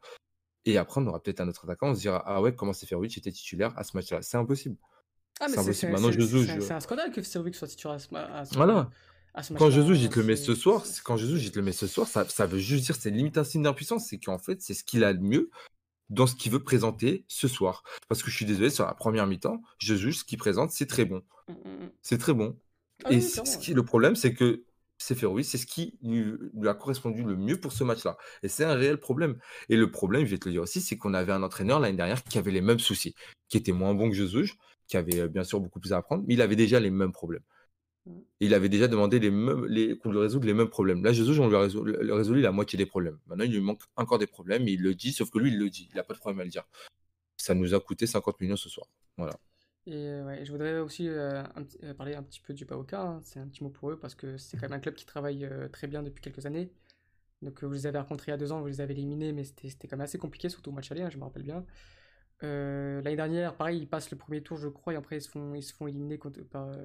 Et 0.65 0.77
après, 0.77 1.01
on 1.01 1.07
aura 1.07 1.23
peut-être 1.23 1.41
un 1.41 1.49
autre 1.49 1.65
attaquant, 1.65 1.91
on 1.91 1.95
se 1.95 2.01
dira 2.01 2.23
Ah 2.27 2.43
ouais, 2.43 2.55
comment 2.55 2.73
c'est 2.73 2.87
Ferovic 2.87 3.17
était 3.17 3.31
titulaire 3.31 3.73
à 3.79 3.85
ce 3.85 3.97
match-là? 3.97 4.23
C'est 4.23 4.37
impossible. 4.37 4.77
Ah, 5.39 5.47
mais 5.49 5.73
c'est 5.73 5.91
Maintenant, 5.91 6.11
C'est 6.13 6.73
un 6.73 6.81
scandale 6.81 7.13
que 7.13 7.23
Ferovic 7.23 7.55
soit 7.55 7.69
titulaire 7.69 7.97
à 8.33 8.45
ce, 8.45 8.55
Voilà. 8.55 8.91
quand 9.57 9.71
Jésus, 9.71 9.95
je 9.97 10.09
te 10.09 10.19
le 10.19 10.27
mets 10.27 10.37
ce 10.37 10.55
soir, 10.55 10.83
quand 11.05 11.17
Jésus, 11.17 11.39
je 11.39 11.51
te 11.51 11.59
le 11.59 11.65
mets 11.65 11.73
ce 11.73 11.87
soir, 11.87 12.09
ça, 12.09 12.27
ça 12.29 12.47
veut 12.47 12.59
juste 12.59 12.87
dire 12.87 12.97
c'est 12.97 13.11
limite 13.11 13.39
un 13.39 13.45
signe 13.45 13.63
d'impuissance, 13.63 14.07
c'est 14.09 14.19
qu'en 14.19 14.39
fait, 14.39 14.61
c'est 14.61 14.75
ce 14.75 14.83
qu'il 14.83 15.05
a 15.05 15.15
de 15.15 15.23
mieux 15.23 15.51
dans 16.11 16.27
ce 16.27 16.35
qu'il 16.35 16.53
veut 16.53 16.63
présenter 16.63 17.25
ce 17.29 17.49
soir. 17.49 17.83
Parce 18.09 18.23
que 18.23 18.31
je 18.31 18.37
suis 18.37 18.45
désolé, 18.45 18.71
sur 18.71 18.85
la 18.85 18.95
première 18.95 19.27
mi-temps, 19.27 19.63
je 19.79 19.95
juge 19.95 20.19
ce 20.19 20.25
qu'il 20.25 20.39
présente, 20.39 20.71
c'est 20.71 20.87
très 20.87 21.05
bon. 21.05 21.23
Mmh, 21.49 21.53
mmh, 21.53 21.85
mmh. 21.85 21.91
C'est 22.03 22.19
très 22.19 22.35
bon. 22.35 22.59
Ah 23.05 23.13
et 23.13 23.21
ce 23.21 23.59
qui, 23.59 23.73
le 23.73 23.85
problème, 23.85 24.15
c'est 24.17 24.35
que 24.35 24.65
c'est 24.99 25.25
oui, 25.25 25.45
c'est 25.45 25.57
ce 25.57 25.65
qui 25.65 25.99
lui, 26.03 26.37
a 26.69 26.75
correspondu 26.75 27.23
le 27.23 27.35
mieux 27.35 27.59
pour 27.59 27.73
ce 27.73 27.85
match-là. 27.85 28.19
Et 28.43 28.49
c'est 28.49 28.65
un 28.65 28.75
réel 28.75 28.99
problème. 28.99 29.39
Et 29.71 29.77
le 29.77 29.91
problème, 29.91 30.27
je 30.27 30.31
vais 30.31 30.39
te 30.39 30.47
le 30.47 30.53
dire 30.53 30.63
aussi, 30.63 30.83
c'est 30.83 30.99
qu'on 30.99 31.15
avait 31.15 31.33
un 31.33 31.43
entraîneur 31.43 31.81
l'année 31.81 31.97
dernière 31.97 32.23
qui 32.23 32.37
avait 32.37 32.51
les 32.51 32.61
mêmes 32.61 32.79
soucis, 32.79 33.15
qui 33.49 33.57
était 33.57 33.73
moins 33.73 33.95
bon 33.95 34.11
que 34.11 34.15
Jesus, 34.15 34.53
qui 34.89 34.99
avait 34.99 35.21
euh, 35.21 35.29
bien 35.29 35.43
sûr 35.43 35.59
beaucoup 35.61 35.81
plus 35.81 35.95
à 35.95 35.97
apprendre, 35.97 36.25
mais 36.27 36.35
il 36.35 36.43
avait 36.43 36.57
déjà 36.57 36.81
les 36.81 36.91
mêmes 36.91 37.13
problèmes. 37.13 37.43
Il 38.41 38.55
avait 38.55 38.69
déjà 38.69 38.89
demandé 38.89 39.19
les 39.19 39.31
mêmes, 39.31 39.67
les, 39.67 39.99
qu'on 39.99 40.11
lui 40.11 40.19
résoudre 40.19 40.47
les 40.47 40.55
mêmes 40.55 40.69
problèmes. 40.69 41.05
Là, 41.05 41.13
Jésus, 41.13 41.39
on 41.39 41.49
lui 41.49 41.57
a 41.57 41.61
résolu, 41.61 42.41
la 42.41 42.53
moitié 42.53 42.77
des 42.77 42.87
problèmes. 42.87 43.19
Maintenant, 43.27 43.45
il 43.45 43.53
lui 43.53 43.61
manque 43.61 43.83
encore 43.97 44.19
des 44.19 44.27
problèmes. 44.27 44.67
Il 44.67 44.81
le 44.81 44.95
dit, 44.95 45.13
sauf 45.13 45.31
que 45.31 45.39
lui, 45.39 45.51
il 45.51 45.59
le 45.59 45.69
dit. 45.69 45.89
Il 45.93 45.97
n'a 45.97 46.03
pas 46.03 46.15
de 46.15 46.19
problème 46.19 46.41
à 46.41 46.45
le 46.45 46.51
dire. 46.51 46.65
Ça 47.37 47.55
nous 47.55 47.75
a 47.75 47.81
coûté 47.81 48.07
50 48.07 48.41
millions 48.41 48.57
ce 48.57 48.69
soir. 48.69 48.87
Voilà. 49.17 49.39
Et 49.87 49.95
euh, 49.95 50.45
je 50.45 50.53
voudrais 50.53 50.79
aussi 50.79 51.09
euh, 51.09 51.43
euh, 51.83 51.95
parler 51.95 52.15
un 52.15 52.23
petit 52.23 52.41
peu 52.41 52.55
du 52.55 52.67
Paoka. 52.67 53.01
Hein. 53.01 53.21
C'est 53.23 53.41
un 53.41 53.49
petit 53.49 53.63
mot 53.63 53.71
pour 53.71 53.91
eux 53.91 53.99
parce 53.99 54.15
que 54.15 54.37
c'est 54.37 54.57
quand 54.57 54.69
même 54.69 54.79
un 54.79 54.81
club 54.81 54.95
qui 54.95 55.07
travaille 55.07 55.49
très 55.73 55.87
bien 55.87 56.03
depuis 56.03 56.23
quelques 56.23 56.47
années. 56.47 56.71
Donc 57.43 57.65
vous 57.65 57.73
les 57.73 57.87
avez 57.87 57.99
rencontrés 57.99 58.31
il 58.31 58.33
y 58.33 58.35
a 58.35 58.37
deux 58.37 58.53
ans, 58.53 58.61
vous 58.61 58.67
les 58.67 58.83
avez 58.83 58.93
éliminés, 58.93 59.33
mais 59.33 59.45
c'était 59.45 59.89
quand 59.89 59.97
même 59.97 60.05
assez 60.05 60.19
compliqué, 60.19 60.51
surtout 60.51 60.71
au 60.71 60.75
match 60.75 60.93
aller, 60.93 61.01
hein, 61.01 61.09
je 61.09 61.17
me 61.17 61.25
rappelle 61.25 61.43
bien. 61.43 61.65
L'année 62.43 63.17
dernière, 63.17 63.57
pareil, 63.57 63.79
ils 63.79 63.89
passent 63.89 64.11
le 64.11 64.19
premier 64.19 64.43
tour, 64.43 64.59
je 64.59 64.69
crois, 64.69 64.93
et 64.93 64.97
après 64.97 65.17
ils 65.17 65.23
se 65.23 65.31
font, 65.31 65.55
ils 65.55 65.63
se 65.63 65.73
font 65.73 65.87
éliminer 65.87 66.19
contre, 66.19 66.41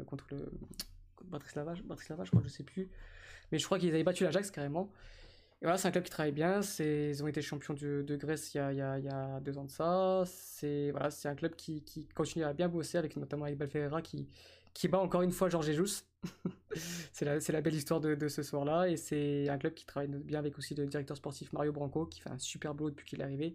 contre 0.06 0.28
le 0.32 0.49
Bratislava, 1.23 1.73
Bratislava, 1.84 2.23
je 2.23 2.32
crois, 2.32 2.41
je 2.43 2.49
sais 2.49 2.63
plus. 2.63 2.89
Mais 3.51 3.60
je 3.60 3.65
crois 3.65 3.80
qu'ils 3.80 3.89
avaient 3.89 4.04
battu 4.04 4.23
l'Ajax 4.23 4.51
carrément. 4.51 4.91
Et 5.62 5.65
voilà, 5.65 5.78
c'est 5.78 5.88
un 5.88 5.91
club 5.91 6.04
qui 6.04 6.12
travaille 6.12 6.32
bien. 6.32 6.60
Ils 6.80 7.23
ont 7.23 7.28
été 7.28 7.41
champions 7.41 7.73
de, 7.73 8.15
Grèce 8.17 8.54
il 8.54 8.58
y, 8.58 8.82
a, 8.82 9.39
deux 9.39 9.58
ans 9.58 9.63
de 9.63 9.71
ça. 9.71 10.23
C'est 10.25 10.91
voilà, 10.91 11.10
un 11.23 11.36
club 11.36 11.56
qui, 11.56 12.08
continue 12.13 12.43
à 12.43 12.54
bien 12.54 12.67
bosser, 12.67 12.97
avec 12.97 13.15
notamment 13.15 13.47
Ibal 13.47 13.67
Ferreira 13.67 14.01
qui, 14.01 14.28
qui 14.73 14.88
bat 14.88 14.99
encore 14.99 15.21
une 15.21 15.32
fois 15.32 15.49
Georges 15.49 15.67
Jesus. 15.67 16.04
c'est 17.13 17.25
la, 17.25 17.62
belle 17.62 17.73
histoire 17.73 18.01
de, 18.01 18.28
ce 18.28 18.43
soir-là. 18.43 18.89
Et 18.89 18.97
c'est 18.97 19.47
un 19.47 19.58
club 19.58 19.73
qui 19.73 19.86
travaille 19.86 20.10
bien 20.10 20.39
avec 20.39 20.58
aussi 20.58 20.75
le 20.75 20.86
directeur 20.86 21.15
sportif 21.15 21.54
Mario 21.54 21.71
Branco, 21.71 22.06
qui 22.06 22.19
fait 22.19 22.30
un 22.30 22.38
super 22.38 22.75
boulot 22.75 22.89
depuis 22.89 23.06
qu'il 23.06 23.21
est 23.21 23.23
arrivé. 23.23 23.51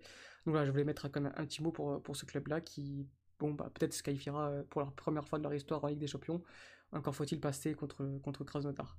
Donc 0.46 0.52
voilà, 0.52 0.64
je 0.64 0.70
voulais 0.70 0.84
mettre 0.84 1.08
quand 1.08 1.20
même 1.20 1.32
un 1.36 1.44
petit 1.44 1.62
mot 1.62 1.70
pour, 1.70 2.02
pour 2.02 2.16
ce 2.16 2.24
club-là 2.24 2.62
qui, 2.62 3.06
bon, 3.38 3.52
bah, 3.52 3.70
peut-être 3.74 3.92
se 3.92 4.02
qualifiera 4.02 4.48
euh, 4.48 4.62
pour 4.70 4.80
la 4.80 4.86
première 4.88 5.26
fois 5.28 5.38
de 5.38 5.42
leur 5.42 5.52
histoire 5.52 5.84
en 5.84 5.88
Ligue 5.88 5.98
des 5.98 6.06
Champions. 6.06 6.42
Encore 6.92 7.14
faut-il 7.14 7.40
passer 7.40 7.74
contre, 7.74 8.04
contre 8.22 8.44
Krasnodar. 8.44 8.96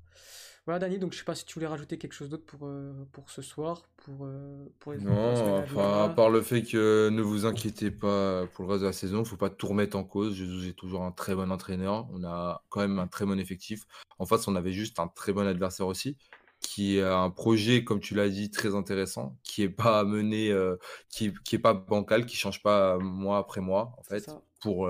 Voilà, 0.66 0.80
Dani, 0.80 1.00
donc 1.00 1.12
je 1.12 1.18
sais 1.18 1.26
pas 1.26 1.34
si 1.34 1.44
tu 1.44 1.56
voulais 1.56 1.68
rajouter 1.68 1.98
quelque 1.98 2.14
chose 2.14 2.30
d'autre 2.30 2.46
pour, 2.46 2.68
euh, 2.68 2.94
pour 3.12 3.30
ce 3.32 3.42
soir, 3.42 3.90
pour, 3.98 4.26
euh, 4.26 4.66
pour 4.80 4.94
les 4.94 5.00
Non, 5.00 5.60
enfin, 5.60 6.04
à 6.06 6.10
part 6.10 6.30
le 6.30 6.42
fait 6.42 6.62
que 6.62 7.10
ne 7.10 7.22
vous 7.22 7.46
inquiétez 7.46 7.90
pas 7.90 8.46
pour 8.54 8.66
le 8.66 8.72
reste 8.72 8.82
de 8.82 8.88
la 8.88 8.94
saison, 8.94 9.24
il 9.24 9.26
faut 9.26 9.38
pas 9.38 9.50
tout 9.50 9.68
remettre 9.68 9.98
en 9.98 10.04
cause. 10.04 10.36
Jésus 10.36 10.70
est 10.70 10.74
toujours 10.74 11.04
un 11.04 11.12
très 11.12 11.34
bon 11.34 11.52
entraîneur. 11.52 12.08
On 12.14 12.24
a 12.24 12.64
quand 12.70 12.82
même 12.82 13.00
un 13.00 13.08
très 13.08 13.26
bon 13.26 13.40
effectif. 13.40 13.86
En 14.20 14.26
face, 14.26 14.48
on 14.48 14.56
avait 14.56 14.72
juste 14.72 15.00
un 15.00 15.08
très 15.08 15.34
bon 15.34 15.48
adversaire 15.48 15.88
aussi 15.88 16.16
qui 16.62 17.00
a 17.02 17.18
un 17.18 17.30
projet, 17.32 17.84
comme 17.84 18.00
tu 18.00 18.16
l'as 18.16 18.30
dit, 18.30 18.52
très 18.52 18.76
intéressant, 18.76 19.38
qui 19.44 19.64
est 19.64 19.70
pas 19.70 20.04
mené, 20.04 20.52
euh, 20.52 20.78
qui, 21.10 21.34
qui 21.44 21.56
est 21.56 21.60
pas 21.60 21.74
bancal, 21.74 22.26
qui 22.26 22.38
change 22.38 22.62
pas 22.64 22.98
mois 23.00 23.38
après 23.38 23.62
mois, 23.62 23.94
en 23.98 24.04
fait, 24.04 24.30
pour, 24.62 24.90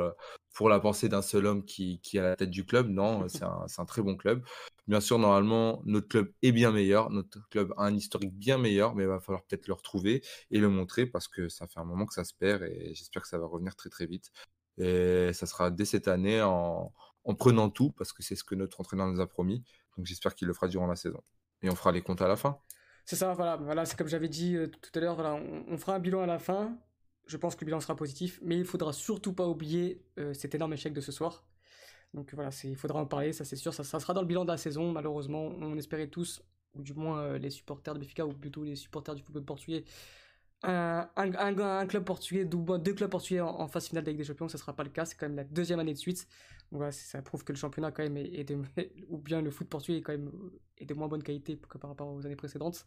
pour 0.54 0.70
la 0.70 0.80
pensée 0.80 1.10
d'un 1.10 1.22
seul 1.22 1.46
homme 1.46 1.64
qui, 1.66 2.00
qui 2.02 2.18
est 2.18 2.20
à 2.20 2.24
la 2.24 2.36
tête 2.36 2.50
du 2.50 2.66
club. 2.66 2.90
Non, 2.90 3.28
c'est 3.30 3.44
un, 3.44 3.66
un, 3.78 3.86
très 3.86 4.02
bon 4.02 4.16
club. 4.16 4.44
Bien 4.88 5.00
sûr, 5.00 5.20
normalement, 5.20 5.82
notre 5.86 6.08
club 6.08 6.32
est 6.42 6.52
bien 6.52 6.72
meilleur. 6.72 7.10
Notre 7.10 7.48
club 7.50 7.74
a 7.78 7.84
un 7.86 7.96
historique 7.96 8.34
bien 8.34 8.58
meilleur, 8.58 8.96
mais 8.96 9.04
il 9.04 9.08
va 9.08 9.20
falloir 9.20 9.44
peut-être 9.44 9.68
le 9.68 9.74
retrouver 9.74 10.24
et 10.52 10.60
le 10.60 10.70
montrer 10.70 11.06
parce 11.06 11.28
que 11.28 11.50
ça 11.50 11.68
fait 11.68 11.80
un 11.80 11.86
moment 11.86 12.06
que 12.06 12.14
ça 12.14 12.24
se 12.24 12.34
perd 12.34 12.64
et 12.64 12.94
j'espère 12.94 13.22
que 13.22 13.28
ça 13.28 13.38
va 13.38 13.46
revenir 13.48 13.76
très 13.76 13.90
très 13.90 14.06
vite. 14.06 14.32
Et 14.78 15.32
ça 15.34 15.46
sera 15.46 15.72
dès 15.72 15.86
cette 15.86 16.08
année 16.08 16.42
en, 16.42 16.94
en 17.24 17.36
prenant 17.36 17.70
tout 17.70 17.92
parce 17.92 18.14
que 18.14 18.24
c'est 18.24 18.36
ce 18.36 18.44
que 18.44 18.56
notre 18.56 18.80
entraîneur 18.82 19.08
nous 19.08 19.22
a 19.22 19.28
promis. 19.28 19.64
Donc 19.98 20.06
j'espère 20.06 20.36
qu'il 20.36 20.48
le 20.48 20.54
fera 20.54 20.68
durant 20.68 20.88
la 20.88 20.96
saison. 20.96 21.22
Et 21.62 21.70
on 21.70 21.76
fera 21.76 21.92
les 21.92 22.02
comptes 22.02 22.22
à 22.22 22.28
la 22.28 22.36
fin. 22.36 22.60
C'est 23.06 23.16
ça, 23.16 23.34
voilà, 23.34 23.58
voilà 23.58 23.86
c'est 23.86 23.98
comme 23.98 24.08
j'avais 24.08 24.30
dit 24.30 24.56
euh, 24.56 24.68
tout 24.68 24.92
à 24.94 25.00
l'heure, 25.00 25.16
voilà, 25.16 25.34
on, 25.34 25.78
fera 25.78 25.96
un 25.96 26.00
bilan 26.00 26.22
à 26.22 26.28
la 26.28 26.40
fin 26.40 26.78
je 27.32 27.38
pense 27.38 27.56
que 27.56 27.62
le 27.62 27.68
bilan 27.68 27.80
sera 27.80 27.96
positif, 27.96 28.40
mais 28.44 28.58
il 28.58 28.66
faudra 28.66 28.92
surtout 28.94 29.34
pas 29.34 29.48
oublier 29.48 30.04
euh, 30.20 30.34
cet 30.34 30.54
énorme 30.54 30.74
échec 30.74 30.94
de 30.94 31.02
ce 31.02 31.12
soir. 31.12 31.46
Donc 32.14 32.34
voilà, 32.34 32.50
il 32.66 32.76
faudra 32.76 33.00
en 33.00 33.06
parler, 33.06 33.32
ça 33.32 33.46
c'est 33.46 33.56
sûr, 33.56 33.74
ça, 33.74 33.84
sera 33.84 34.14
dans 34.14 34.22
le 34.22 34.28
bilan 34.28 34.44
de 34.44 34.52
la 34.52 34.58
saison, 34.58 34.92
malheureusement, 34.92 35.46
on 35.60 35.78
espérait 35.78 36.08
tous, 36.08 36.44
ou 36.76 36.82
du 36.82 36.94
moins 36.94 37.20
euh, 37.20 37.38
les 37.38 37.50
supporters 37.50 37.94
de 37.94 38.00
Benfica, 38.00 38.26
ou 38.26 38.34
plutôt 38.34 38.64
les 38.64 38.76
supporters 38.76 39.16
du 39.16 39.24
football 39.24 39.46
portugais, 39.46 39.86
un, 40.64 41.10
un, 41.16 41.88
club 41.88 42.04
portugais, 42.04 42.46
deux 42.46 42.94
clubs 42.94 43.10
portugais 43.10 43.42
en, 43.42 43.68
phase 43.68 43.88
finale 43.88 44.04
de 44.04 44.12
Ligue 44.12 44.20
des 44.20 44.26
Champions, 44.26 44.48
ça 44.48 44.58
sera 44.58 44.76
pas 44.76 44.84
le 44.84 44.90
cas, 44.90 45.06
c'est 45.06 45.16
quand 45.16 45.28
même 45.28 45.38
la 45.38 45.44
deuxième 45.44 45.80
année 45.80 45.94
de 45.94 45.98
suite. 45.98 46.28
Voilà, 46.72 46.92
ça 46.92 47.22
prouve 47.22 47.44
que 47.44 47.52
le 47.52 47.58
championnat 47.58 47.92
quand 47.92 48.04
même 48.04 48.18
est, 48.18 48.44
de, 48.44 48.58
ou 49.10 49.18
bien 49.18 49.42
le 49.42 49.52
foot 49.52 49.68
portugais 49.68 49.98
est 49.98 50.02
quand 50.02 50.14
même 50.14 50.32
est 50.78 50.86
de 50.86 50.94
moins 50.94 51.08
bonne 51.08 51.24
qualité 51.24 51.58
que 51.58 51.78
par 51.78 51.90
rapport 51.90 52.08
aux 52.08 52.26
années 52.26 52.36
précédentes 52.36 52.86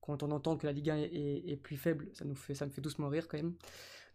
quand 0.00 0.22
on 0.22 0.30
entend 0.30 0.56
que 0.56 0.66
la 0.66 0.72
Ligue 0.72 0.90
1 0.90 0.96
est, 0.96 1.56
plus 1.62 1.76
faible, 1.76 2.08
ça, 2.14 2.24
nous 2.24 2.34
fait, 2.34 2.54
ça 2.54 2.66
me 2.66 2.70
fait 2.70 2.80
doucement 2.80 3.08
rire 3.08 3.28
quand 3.28 3.36
même. 3.36 3.54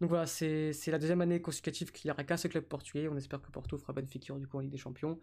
Donc 0.01 0.09
voilà, 0.09 0.25
c'est 0.25 0.73
la 0.87 0.99
deuxième 0.99 1.21
année 1.21 1.41
consécutive 1.41 1.91
qu'il 1.91 2.07
n'y 2.09 2.11
aura 2.11 2.23
qu'un 2.23 2.37
seul 2.37 2.51
club 2.51 2.65
portugais. 2.65 3.07
On 3.07 3.15
espère 3.15 3.41
que 3.41 3.49
Porto 3.51 3.77
fera 3.77 3.93
bonne 3.93 4.07
figure 4.07 4.37
du 4.37 4.47
coup 4.47 4.57
en 4.57 4.61
Ligue 4.61 4.71
des 4.71 4.77
Champions. 4.77 5.19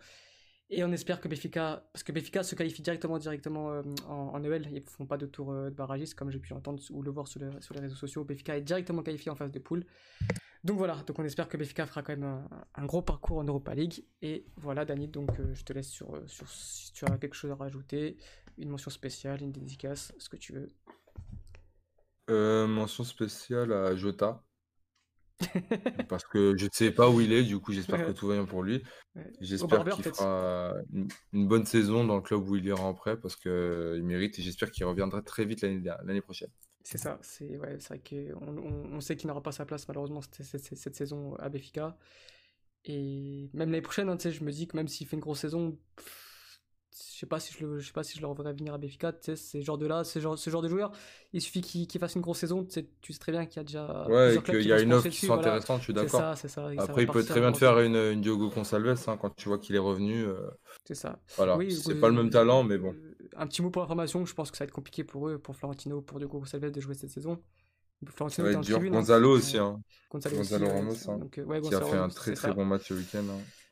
Et 0.74 0.82
on 0.85 0.90
espère 0.90 1.20
que 1.20 1.28
Benfica, 1.28 1.85
parce 1.92 2.02
que 2.02 2.12
Benfica 2.12 2.42
se 2.42 2.54
qualifie 2.54 2.80
directement, 2.80 3.18
directement 3.18 3.70
euh, 3.72 3.82
en, 4.08 4.42
EL, 4.42 4.66
ils 4.70 4.76
ne 4.76 4.88
font 4.88 5.04
pas 5.04 5.18
de 5.18 5.26
tour 5.26 5.52
euh, 5.52 5.68
de 5.68 5.74
barragiste 5.74 6.14
comme 6.14 6.30
j'ai 6.30 6.38
pu 6.38 6.54
entendre 6.54 6.82
ou 6.90 7.02
le 7.02 7.11
voir 7.11 7.28
sur, 7.28 7.42
sur, 7.61 7.74
les 7.74 7.80
réseaux 7.82 7.94
sociaux. 7.94 8.24
Benfica 8.24 8.56
est 8.56 8.62
directement 8.62 9.02
qualifié 9.02 9.30
en 9.30 9.35
phase 9.35 9.50
de 9.52 9.58
poule. 9.58 9.85
Donc 10.64 10.78
voilà, 10.78 10.94
donc 11.06 11.18
on 11.18 11.24
espère 11.24 11.46
que 11.46 11.58
Benfica 11.58 11.85
fera 11.85 12.02
quand 12.02 12.16
même 12.16 12.48
un, 12.74 12.87
gros 12.87 13.02
parcours 13.02 13.37
en 13.37 13.44
Europa 13.44 13.74
League. 13.74 14.02
Et 14.22 14.46
voilà, 14.56 14.87
Dani, 14.87 15.08
donc 15.08 15.38
euh, 15.40 15.52
je 15.52 15.62
te 15.62 15.74
laisse 15.74 15.90
sur, 15.90 16.18
sur 16.26 16.48
si 16.48 16.90
tu 16.94 17.04
as 17.04 17.18
quelque 17.18 17.35
chose 17.35 17.50
à 17.50 17.54
rajouter 17.54 18.16
une 18.56 18.70
mention 18.70 18.90
spéciale, 18.90 19.42
une 19.42 19.52
dédicace, 19.52 20.14
ce 20.16 20.30
que 20.30 20.38
tu 20.38 20.54
veux. 20.54 20.68
Mention 22.66 23.04
spéciale 23.04 23.74
à 23.74 23.94
Jota. 23.94 24.42
Parce 26.09 26.24
que 26.24 26.57
je 26.57 26.64
ne 26.64 26.70
sais 26.72 26.90
pas 26.90 27.09
où 27.11 27.20
il 27.20 27.33
est, 27.33 27.42
du 27.42 27.59
coup 27.59 27.72
j'espère 27.72 28.07
que 28.07 28.12
tout 28.12 28.26
va 28.26 28.35
bien 28.35 28.44
pour 28.44 28.62
lui. 28.62 28.83
J'espère 29.40 29.85
qu'il 29.85 30.05
fera 30.05 30.74
une, 31.33 31.48
bonne 31.48 31.66
saison 31.66 32.05
dans 32.05 32.16
le 32.16 32.22
club 32.22 32.48
où 32.48 32.57
il 32.57 32.64
ira 32.64 32.83
en 32.83 32.94
prêt 32.94 33.18
parce 33.18 33.37
qu'il 33.37 34.02
mérite 34.05 34.38
et 34.38 34.42
j'espère 34.42 34.70
qu'il 34.70 34.85
reviendra 34.85 35.22
très 35.22 35.44
vite 35.44 35.62
l'année 35.62 36.20
prochaine. 36.20 36.50
C'est 36.85 36.98
ça, 36.98 37.18
c'est 37.22 37.57
ouais, 37.59 37.76
vrai 37.76 38.00
qu'on 38.00 38.59
on, 38.59 39.00
sait 39.00 39.14
qu'il 39.14 39.28
n'aura 39.28 39.42
pas 39.42 39.52
sa 39.52 39.64
place 39.64 39.87
malheureusement 39.87 40.20
cette, 40.20 40.76
cette, 40.76 40.96
saison 40.96 41.37
à 41.37 41.48
Béfica. 41.48 41.96
Et 42.85 43.50
même 43.52 43.70
l'année 43.70 43.83
prochaine, 43.83 44.09
hein, 44.09 44.18
je 44.18 44.42
me 44.42 44.50
dis 44.50 44.66
que 44.66 44.76
même 44.76 44.88
s'il 44.88 45.07
fait 45.07 45.14
une 45.14 45.20
grosse 45.20 45.40
saison, 45.40 45.78
je 46.94 47.18
sais 47.20 47.26
pas 47.26 47.40
si 47.40 47.55
je 47.55 47.64
le, 47.64 47.78
je 47.78 47.87
sais 47.87 47.92
pas 47.92 48.02
si 48.02 48.16
je 48.16 48.20
le 48.20 48.26
reverrai 48.26 48.52
venir 48.52 48.74
à 48.74 48.78
Béfica, 48.78 49.12
tu 49.12 49.18
sais, 49.22 49.37
ces 49.37 49.62
genres 49.62 49.78
de 49.78 49.87
là, 49.87 50.05
ce 50.05 50.18
genre, 50.18 50.38
ce 50.38 50.50
genre 50.50 50.61
de 50.61 50.68
joueur, 50.68 50.92
il 51.33 51.40
suffit 51.40 51.62
qu'il 51.62 52.00
fasse 52.00 52.14
une 52.14 52.20
grosse 52.20 52.38
saison, 52.38 52.64
tu 52.64 52.72
sais, 52.72 52.88
tu 53.00 53.12
sais 53.12 53.18
très 53.18 53.33
bien 53.33 53.46
qu'il 53.46 53.57
y 53.57 53.61
a 53.61 53.64
déjà 53.64 54.07
ouais, 54.09 54.38
qu'il 54.44 54.62
y 54.62 54.72
a 54.72 54.81
une 54.81 54.92
offre 54.92 55.09
qui 55.09 55.26
sont 55.26 55.35
intéressantes, 55.35 55.81
je 55.81 55.85
suis 55.85 55.94
d'accord. 55.94 56.20
Après, 56.78 57.02
il 57.02 57.09
peut 57.09 57.24
très 57.24 57.40
bien 57.40 57.52
te 57.52 57.59
faire 57.59 57.81
une, 57.81 57.96
une, 57.96 58.20
Diogo 58.20 58.50
Consalves 58.50 59.02
hein, 59.07 59.16
quand 59.20 59.35
tu 59.35 59.48
vois 59.48 59.59
qu'il 59.59 59.74
est 59.74 59.81
revenu. 59.81 60.24
Euh, 60.24 60.37
c'est 60.85 60.94
ça. 60.94 61.18
Voilà, 61.37 61.59
c'est 61.70 61.98
pas 61.98 62.09
le 62.09 62.14
même 62.14 62.31
talent, 62.31 62.62
mais 62.62 62.78
bon. 62.78 62.92
Euh, 62.92 63.28
un 63.37 63.46
petit 63.46 63.62
mot 63.62 63.70
pour 63.70 63.83
l'information, 63.83 64.26
je 64.26 64.35
pense 64.35 64.50
que 64.50 64.57
ça 64.57 64.64
va 64.64 64.66
être 64.66 64.74
compliqué 64.74 65.05
pour 65.05 65.28
eux, 65.28 65.38
pour 65.38 65.57
Florentino, 65.57 66.02
pour 66.02 66.18
Diogo 66.18 66.40
Consalves 66.40 66.70
de 66.70 66.81
jouer 66.81 66.94
cette 66.94 67.11
saison. 67.11 67.40
Florentino 68.05 68.46
ça 68.46 68.52
va 68.52 68.59
être 68.59 68.66
dur. 68.66 68.76
Tribune, 68.76 68.92
Gonzalo 68.92 69.31
hein, 69.31 69.37
aussi, 69.37 69.59
hein. 69.59 69.81
Gonzalo, 70.11 70.37
Gonzalo 70.37 70.68
Ramos, 70.68 71.09
hein, 71.09 71.18
donc, 71.18 71.40
ouais, 71.46 71.61
qui 71.61 71.74
a 71.74 71.81
fait 71.81 71.96
un 71.96 72.09
très 72.09 72.35
très 72.35 72.52
bon 72.52 72.64
match 72.64 72.88
ce 72.88 72.94
week-end. 72.94 73.24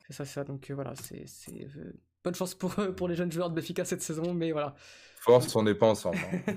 C'est 0.07 0.13
ça, 0.15 0.25
c'est 0.25 0.35
ça. 0.35 0.45
Donc 0.45 0.71
voilà, 0.71 0.95
c'est 0.95 1.27
bonne 2.25 2.35
chance 2.35 2.55
pour, 2.55 2.75
pour 2.97 3.09
les 3.09 3.15
jeunes 3.17 3.33
joueurs 3.33 3.51
de 3.51 3.55
Béfica 3.55 3.85
cette 3.85 4.03
saison, 4.03 4.35
mais 4.35 4.53
voilà. 4.53 4.75
Force, 5.21 5.55
on 5.55 5.63
n'est 5.63 5.75
pas 5.75 5.87
ensemble. 5.87 6.17
Hein. 6.17 6.55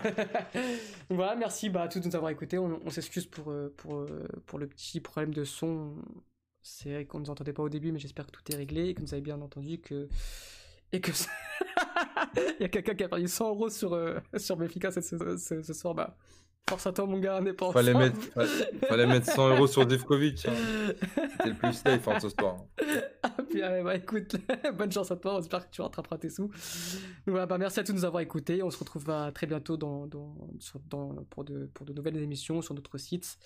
voilà, 1.09 1.35
merci 1.35 1.69
bah, 1.69 1.81
à 1.81 1.87
tous 1.89 1.99
de 1.99 2.07
nous 2.07 2.15
avoir 2.15 2.31
écoutés. 2.31 2.57
On, 2.57 2.89
s'excuse 2.89 3.25
pour, 3.25 3.51
euh, 3.51 3.73
pour, 3.75 3.95
euh, 3.95 4.25
pour 4.45 4.57
le 4.57 4.67
petit 4.67 5.01
problème 5.01 5.33
de 5.33 5.43
son. 5.43 5.95
C'est 6.61 6.93
vrai 6.93 7.05
qu'on 7.05 7.19
ne 7.19 7.25
nous 7.25 7.29
entendait 7.29 7.51
pas 7.51 7.61
au 7.61 7.67
début, 7.67 7.91
mais 7.91 7.99
j'espère 7.99 8.25
que 8.25 8.31
tout 8.31 8.51
est 8.53 8.55
réglé 8.55 8.87
et 8.87 8.93
que 8.93 9.01
vous 9.01 9.13
avez 9.13 9.21
bien 9.21 9.41
entendu 9.41 9.79
que. 9.79 10.07
Et 10.93 11.01
que. 11.01 11.11
Il 12.37 12.61
y 12.61 12.63
a 12.63 12.69
quelqu'un 12.69 12.95
qui 12.95 13.03
a 13.03 13.09
perdu 13.09 13.27
100 13.27 13.49
euros 13.49 13.69
sur, 13.69 13.93
euh, 13.93 14.17
sur 14.37 14.55
Béfica 14.55 14.91
ce, 14.91 15.01
ce, 15.01 15.61
ce 15.61 15.73
soir. 15.73 15.93
Bah, 15.93 16.15
Force 16.69 16.87
à 16.87 16.93
toi, 16.93 17.05
mon 17.05 17.19
gars, 17.19 17.41
pas 17.57 17.71
fallait 17.71 17.93
mettre, 17.93 18.17
fallait 18.87 19.05
mettre 19.05 19.29
100 19.29 19.49
euros 19.49 19.67
sur 19.67 19.85
Divkovic. 19.85 20.45
Hein. 20.45 20.53
C'était 21.31 21.49
le 21.49 21.55
plus 21.55 21.73
safe 21.73 22.07
hein, 22.07 22.19
ce 22.19 22.29
soir. 22.29 22.57
Ah, 23.25 23.41
bien, 23.49 23.83
bah 23.83 23.95
écoute, 23.95 24.35
bonne 24.77 24.91
chance 24.91 25.09
à 25.09 25.15
toi. 25.15 25.37
J'espère 25.37 25.69
que 25.69 25.73
tu 25.73 25.81
rattraperas 25.81 26.17
tes 26.17 26.29
sous. 26.29 26.51
Donc, 27.25 27.35
bah, 27.47 27.57
merci 27.57 27.79
à 27.79 27.83
tous 27.83 27.93
de 27.93 27.97
nous 27.97 28.05
avoir 28.05 28.21
écoutés. 28.21 28.61
On 28.61 28.69
se 28.69 28.77
retrouve 28.77 29.05
très 29.33 29.47
bientôt 29.47 29.77
dans, 29.77 30.07
dans, 30.07 30.35
dans, 30.89 31.15
pour, 31.29 31.45
de, 31.45 31.69
pour 31.73 31.85
de 31.85 31.93
nouvelles 31.93 32.17
émissions 32.17 32.61
sur 32.61 32.73
notre 32.73 32.97
site. 32.97 33.37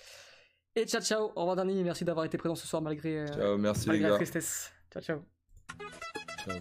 Et 0.76 0.86
ciao, 0.86 1.02
ciao. 1.02 1.32
Au 1.36 1.42
revoir, 1.42 1.56
Dani. 1.56 1.84
Merci 1.84 2.06
d'avoir 2.06 2.26
été 2.26 2.38
présent 2.38 2.56
ce 2.56 2.68
soir 2.68 2.82
malgré, 2.82 3.20
euh, 3.20 3.28
ciao, 3.28 3.58
merci 3.58 3.88
malgré 3.88 4.04
les 4.04 4.10
gars. 4.10 4.10
la 4.14 4.16
tristesse. 4.18 4.72
Ciao, 4.92 5.02
ciao. 5.02 5.20
Ciao. 6.44 6.60